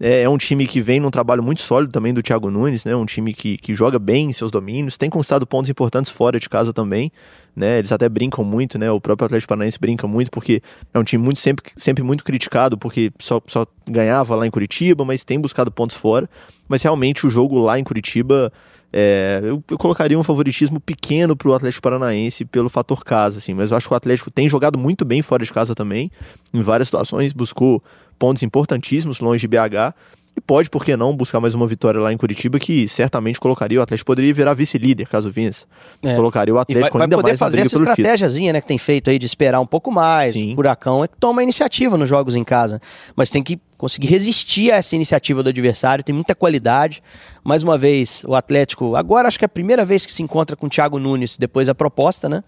[0.00, 2.94] É, é um time que vem num trabalho muito sólido também do Thiago Nunes, né?
[2.94, 6.48] Um time que, que joga bem em seus domínios, tem conquistado pontos importantes fora de
[6.48, 7.10] casa também,
[7.54, 7.78] né?
[7.78, 8.90] Eles até brincam muito, né?
[8.90, 10.62] O próprio Atlético Paranaense brinca muito porque
[10.94, 15.04] é um time muito sempre, sempre muito criticado porque só, só ganhava lá em Curitiba,
[15.04, 16.28] mas tem buscado pontos fora.
[16.68, 18.52] Mas realmente o jogo lá em Curitiba
[18.92, 23.52] é, eu, eu colocaria um favoritismo pequeno para o Atlético Paranaense pelo fator casa, assim,
[23.52, 26.10] mas eu acho que o Atlético tem jogado muito bem fora de casa também,
[26.54, 27.82] em várias situações, buscou
[28.18, 29.94] pontos importantíssimos longe de BH
[30.38, 33.80] e pode, por que não, buscar mais uma vitória lá em Curitiba que certamente colocaria
[33.80, 35.66] o Atlético, poderia virar vice-líder caso vença.
[36.00, 36.14] É.
[36.14, 38.78] Colocaria o E vai, Atlético vai ainda poder mais fazer essa estratégiazinha, né, que tem
[38.78, 40.34] feito aí de esperar um pouco mais.
[40.34, 40.52] Sim.
[40.52, 42.80] O Furacão é que toma iniciativa nos jogos em casa,
[43.16, 47.02] mas tem que conseguir resistir a essa iniciativa do adversário, tem muita qualidade.
[47.42, 50.54] Mais uma vez, o Atlético, agora acho que é a primeira vez que se encontra
[50.54, 52.44] com o Thiago Nunes depois da proposta, né?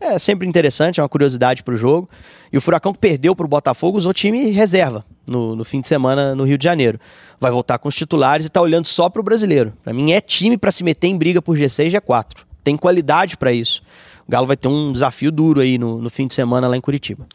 [0.00, 2.08] É sempre interessante, é uma curiosidade pro jogo.
[2.50, 6.34] E o Furacão que perdeu pro Botafogo usou time reserva no, no fim de semana
[6.34, 6.98] no Rio de Janeiro.
[7.38, 9.74] Vai voltar com os titulares e tá olhando só pro brasileiro.
[9.84, 12.44] Pra mim é time pra se meter em briga por G6 e G4.
[12.64, 13.82] Tem qualidade pra isso.
[14.26, 16.80] O Galo vai ter um desafio duro aí no, no fim de semana lá em
[16.80, 17.26] Curitiba.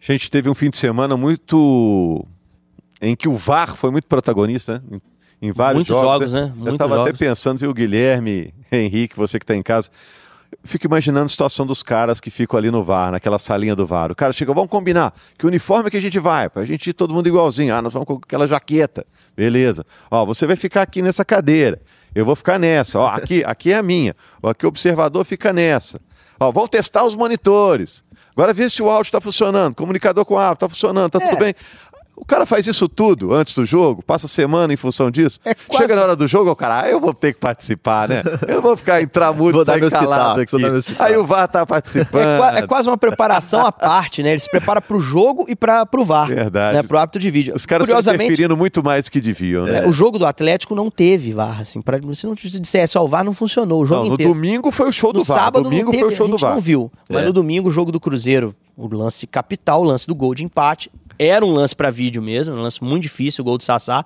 [0.00, 2.24] A gente teve um fim de semana muito.
[3.00, 5.00] em que o VAR foi muito protagonista, né?
[5.40, 6.42] Em, vários Muitos jogos, né?
[6.50, 7.18] Eu Muitos estava até jogos.
[7.18, 9.88] pensando, viu, Guilherme, Henrique, você que está em casa.
[10.64, 14.10] Fico imaginando a situação dos caras que ficam ali no VAR, naquela salinha do VAR.
[14.10, 16.48] O cara chega, vamos combinar, que uniforme que a gente vai?
[16.48, 17.74] Pra gente ir todo mundo igualzinho.
[17.74, 19.06] Ah, nós vamos com aquela jaqueta.
[19.36, 19.84] Beleza.
[20.10, 21.80] Ó, você vai ficar aqui nessa cadeira.
[22.14, 22.98] Eu vou ficar nessa.
[22.98, 24.16] Ó, aqui, aqui é a minha.
[24.42, 26.00] Ó, aqui o observador fica nessa.
[26.40, 28.04] Ó, vamos testar os monitores.
[28.36, 29.74] Agora vê se o áudio está funcionando.
[29.74, 31.28] Comunicador com áudio está funcionando, tá É.
[31.28, 31.54] tudo bem.
[32.20, 35.38] O cara faz isso tudo antes do jogo, passa a semana em função disso.
[35.44, 38.08] É quase- Chega na hora do jogo, o cara, ah, eu vou ter que participar,
[38.08, 38.22] né?
[38.46, 40.56] Eu vou ficar entrar muito, meu calado aqui.
[40.98, 42.22] Aí o VAR tá participando.
[42.56, 44.30] É, é quase uma preparação à parte, né?
[44.30, 46.26] Ele se prepara pro jogo e para pro VAR.
[46.28, 46.76] Verdade.
[46.76, 46.82] Né?
[46.82, 47.54] Pro hábito de vídeo.
[47.54, 49.84] Os caras estão interferindo muito mais do que deviam, né?
[49.84, 51.80] é, o jogo do Atlético não teve VAR, assim.
[51.80, 54.32] Pra, se não dissesse, ó, o VAR não funcionou o jogo Não, no inteiro.
[54.34, 55.38] domingo foi o show No do VAR.
[55.38, 56.54] sábado domingo não teve, foi o show a do gente VAR.
[56.54, 56.90] não viu.
[57.08, 57.26] Mas É.
[57.26, 60.90] no domingo, o jogo do Cruzeiro, o lance capital, o lance do gol de empate.
[61.18, 64.04] Era um lance pra vídeo mesmo, um lance muito difícil, o gol do Sassá.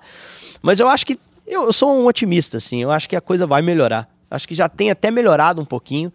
[0.61, 1.19] Mas eu acho que.
[1.45, 2.81] Eu, eu sou um otimista, assim.
[2.81, 4.09] Eu acho que a coisa vai melhorar.
[4.31, 6.11] Acho que já tem até melhorado um pouquinho.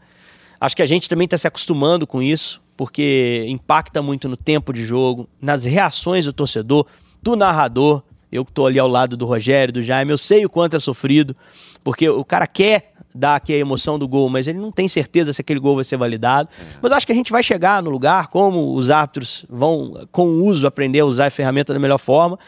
[0.60, 4.72] Acho que a gente também está se acostumando com isso, porque impacta muito no tempo
[4.72, 6.86] de jogo, nas reações do torcedor,
[7.22, 8.02] do narrador.
[8.30, 10.78] Eu que tô ali ao lado do Rogério, do Jaime, eu sei o quanto é
[10.78, 11.34] sofrido,
[11.82, 15.32] porque o cara quer dar aqui a emoção do gol, mas ele não tem certeza
[15.32, 16.48] se aquele gol vai ser validado.
[16.80, 20.26] Mas eu acho que a gente vai chegar no lugar, como os árbitros vão, com
[20.26, 22.38] o uso, aprender a usar a ferramenta da melhor forma.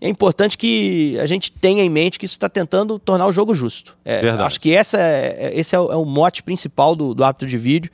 [0.00, 3.54] É importante que a gente tenha em mente que isso está tentando tornar o jogo
[3.54, 3.96] justo.
[4.04, 4.44] É, Verdade.
[4.44, 7.58] acho que essa é, esse é o, é o mote principal do, do árbitro de
[7.58, 7.90] vídeo.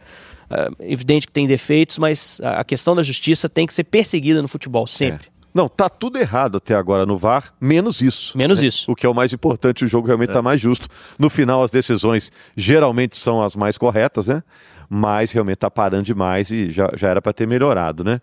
[0.48, 4.46] É, evidente que tem defeitos, mas a questão da justiça tem que ser perseguida no
[4.46, 5.28] futebol, sempre.
[5.56, 8.36] Não, tá tudo errado até agora no VAR, menos isso.
[8.36, 8.92] Menos isso.
[8.92, 10.86] O que é o mais importante, o jogo realmente está mais justo.
[11.18, 14.42] No final, as decisões geralmente são as mais corretas, né?
[14.86, 18.20] Mas realmente está parando demais e já, já era para ter melhorado, né?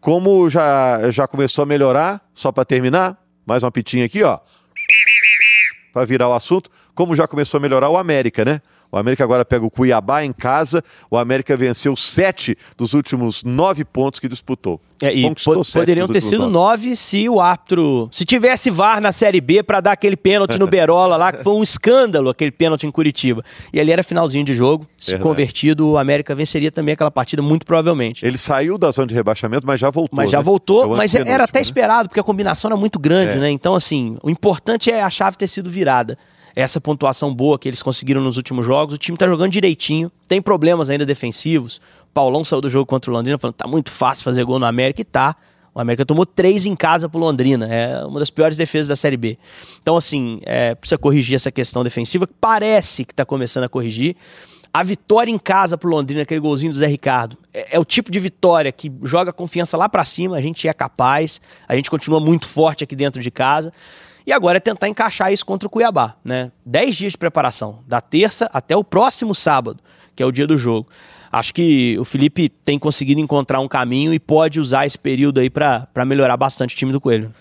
[0.00, 3.16] Como já, já começou a melhorar, só para terminar,
[3.46, 4.40] mais uma pitinha aqui, ó.
[5.92, 8.60] Para virar o assunto, como já começou a melhorar o América, né?
[8.92, 10.82] O América agora pega o Cuiabá em casa.
[11.10, 14.78] O América venceu sete dos últimos nove pontos que disputou.
[15.02, 15.34] É, e
[15.72, 16.52] poderiam ter sido nove.
[16.52, 18.08] nove se o árbitro.
[18.12, 21.54] Se tivesse VAR na Série B pra dar aquele pênalti no Berola lá, que foi
[21.54, 23.42] um escândalo aquele pênalti em Curitiba.
[23.72, 24.86] E ali era finalzinho de jogo.
[24.98, 25.26] Se Verdade.
[25.28, 28.24] convertido, o América venceria também aquela partida, muito provavelmente.
[28.26, 30.14] Ele saiu da zona de rebaixamento, mas já voltou.
[30.16, 30.42] Mas já né?
[30.42, 31.62] É voltou, o mas era até né?
[31.62, 33.40] esperado, porque a combinação era muito grande, É.
[33.40, 33.50] né?
[33.50, 36.18] Então, assim, o importante é a chave ter sido virada.
[36.54, 38.94] Essa pontuação boa que eles conseguiram nos últimos jogos.
[38.94, 41.80] O time tá jogando direitinho, tem problemas ainda defensivos.
[42.12, 45.00] Paulão saiu do jogo contra o Londrina falando tá muito fácil fazer gol no América
[45.00, 45.36] e tá.
[45.74, 47.66] O América tomou três em casa pro Londrina.
[47.66, 49.38] É uma das piores defesas da Série B.
[49.80, 54.14] Então, assim, é, precisa corrigir essa questão defensiva, que parece que tá começando a corrigir.
[54.74, 58.10] A vitória em casa pro Londrina, aquele golzinho do Zé Ricardo, é, é o tipo
[58.10, 60.36] de vitória que joga confiança lá para cima.
[60.36, 63.72] A gente é capaz, a gente continua muito forte aqui dentro de casa.
[64.26, 66.52] E agora é tentar encaixar isso contra o Cuiabá, né?
[66.64, 69.80] Dez dias de preparação, da terça até o próximo sábado,
[70.14, 70.88] que é o dia do jogo.
[71.30, 75.48] Acho que o Felipe tem conseguido encontrar um caminho e pode usar esse período aí
[75.48, 77.34] para melhorar bastante o time do Coelho.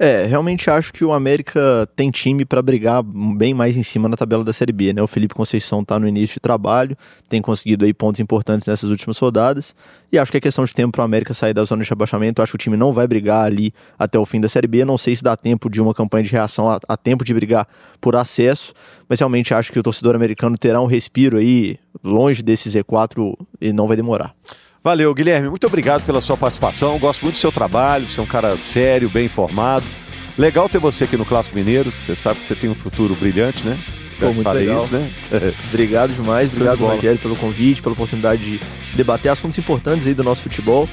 [0.00, 4.16] É, realmente acho que o América tem time para brigar bem mais em cima na
[4.16, 5.02] tabela da Série B, né?
[5.02, 6.96] O Felipe Conceição está no início de trabalho,
[7.28, 9.74] tem conseguido aí pontos importantes nessas últimas rodadas,
[10.12, 12.40] e acho que é questão de tempo para o América sair da zona de rebaixamento.
[12.40, 14.84] Acho que o time não vai brigar ali até o fim da Série B.
[14.84, 17.66] Não sei se dá tempo de uma campanha de reação, a, a tempo de brigar
[18.00, 18.72] por acesso,
[19.08, 23.72] mas realmente acho que o torcedor americano terá um respiro aí longe desse Z4 e
[23.72, 24.32] não vai demorar.
[24.88, 25.50] Valeu, Guilherme.
[25.50, 26.98] Muito obrigado pela sua participação.
[26.98, 28.08] Gosto muito do seu trabalho.
[28.08, 29.84] Você é um cara sério, bem informado.
[30.38, 31.92] Legal ter você aqui no Clássico Mineiro.
[31.92, 33.78] Você sabe que você tem um futuro brilhante, né?
[34.18, 34.84] Pô, muito legal.
[34.84, 35.12] Isso, né?
[35.68, 36.48] obrigado demais.
[36.50, 38.60] Obrigado, Rogério, pelo convite, pela oportunidade de
[38.96, 40.88] debater assuntos importantes aí do nosso futebol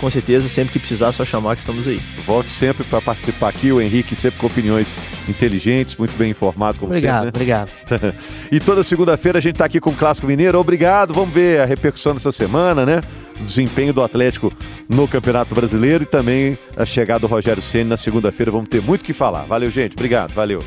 [0.00, 2.00] com certeza, sempre que precisar, é só chamar que estamos aí.
[2.26, 4.96] Volte sempre para participar aqui, o Henrique sempre com opiniões
[5.28, 6.78] inteligentes, muito bem informado.
[6.78, 7.64] Como obrigado, sempre, né?
[7.64, 8.14] obrigado.
[8.50, 10.58] e toda segunda-feira a gente está aqui com o Clássico Mineiro.
[10.58, 13.02] Obrigado, vamos ver a repercussão dessa semana, né?
[13.38, 14.50] O desempenho do Atlético
[14.88, 18.50] no Campeonato Brasileiro e também a chegada do Rogério Ceni na segunda-feira.
[18.50, 19.44] Vamos ter muito o que falar.
[19.44, 19.92] Valeu, gente.
[19.92, 20.64] Obrigado, valeu.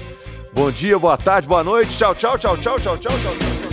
[0.54, 1.98] Bom dia, boa tarde, boa noite.
[1.98, 3.73] Tchau, tchau, tchau, tchau, tchau, tchau, tchau.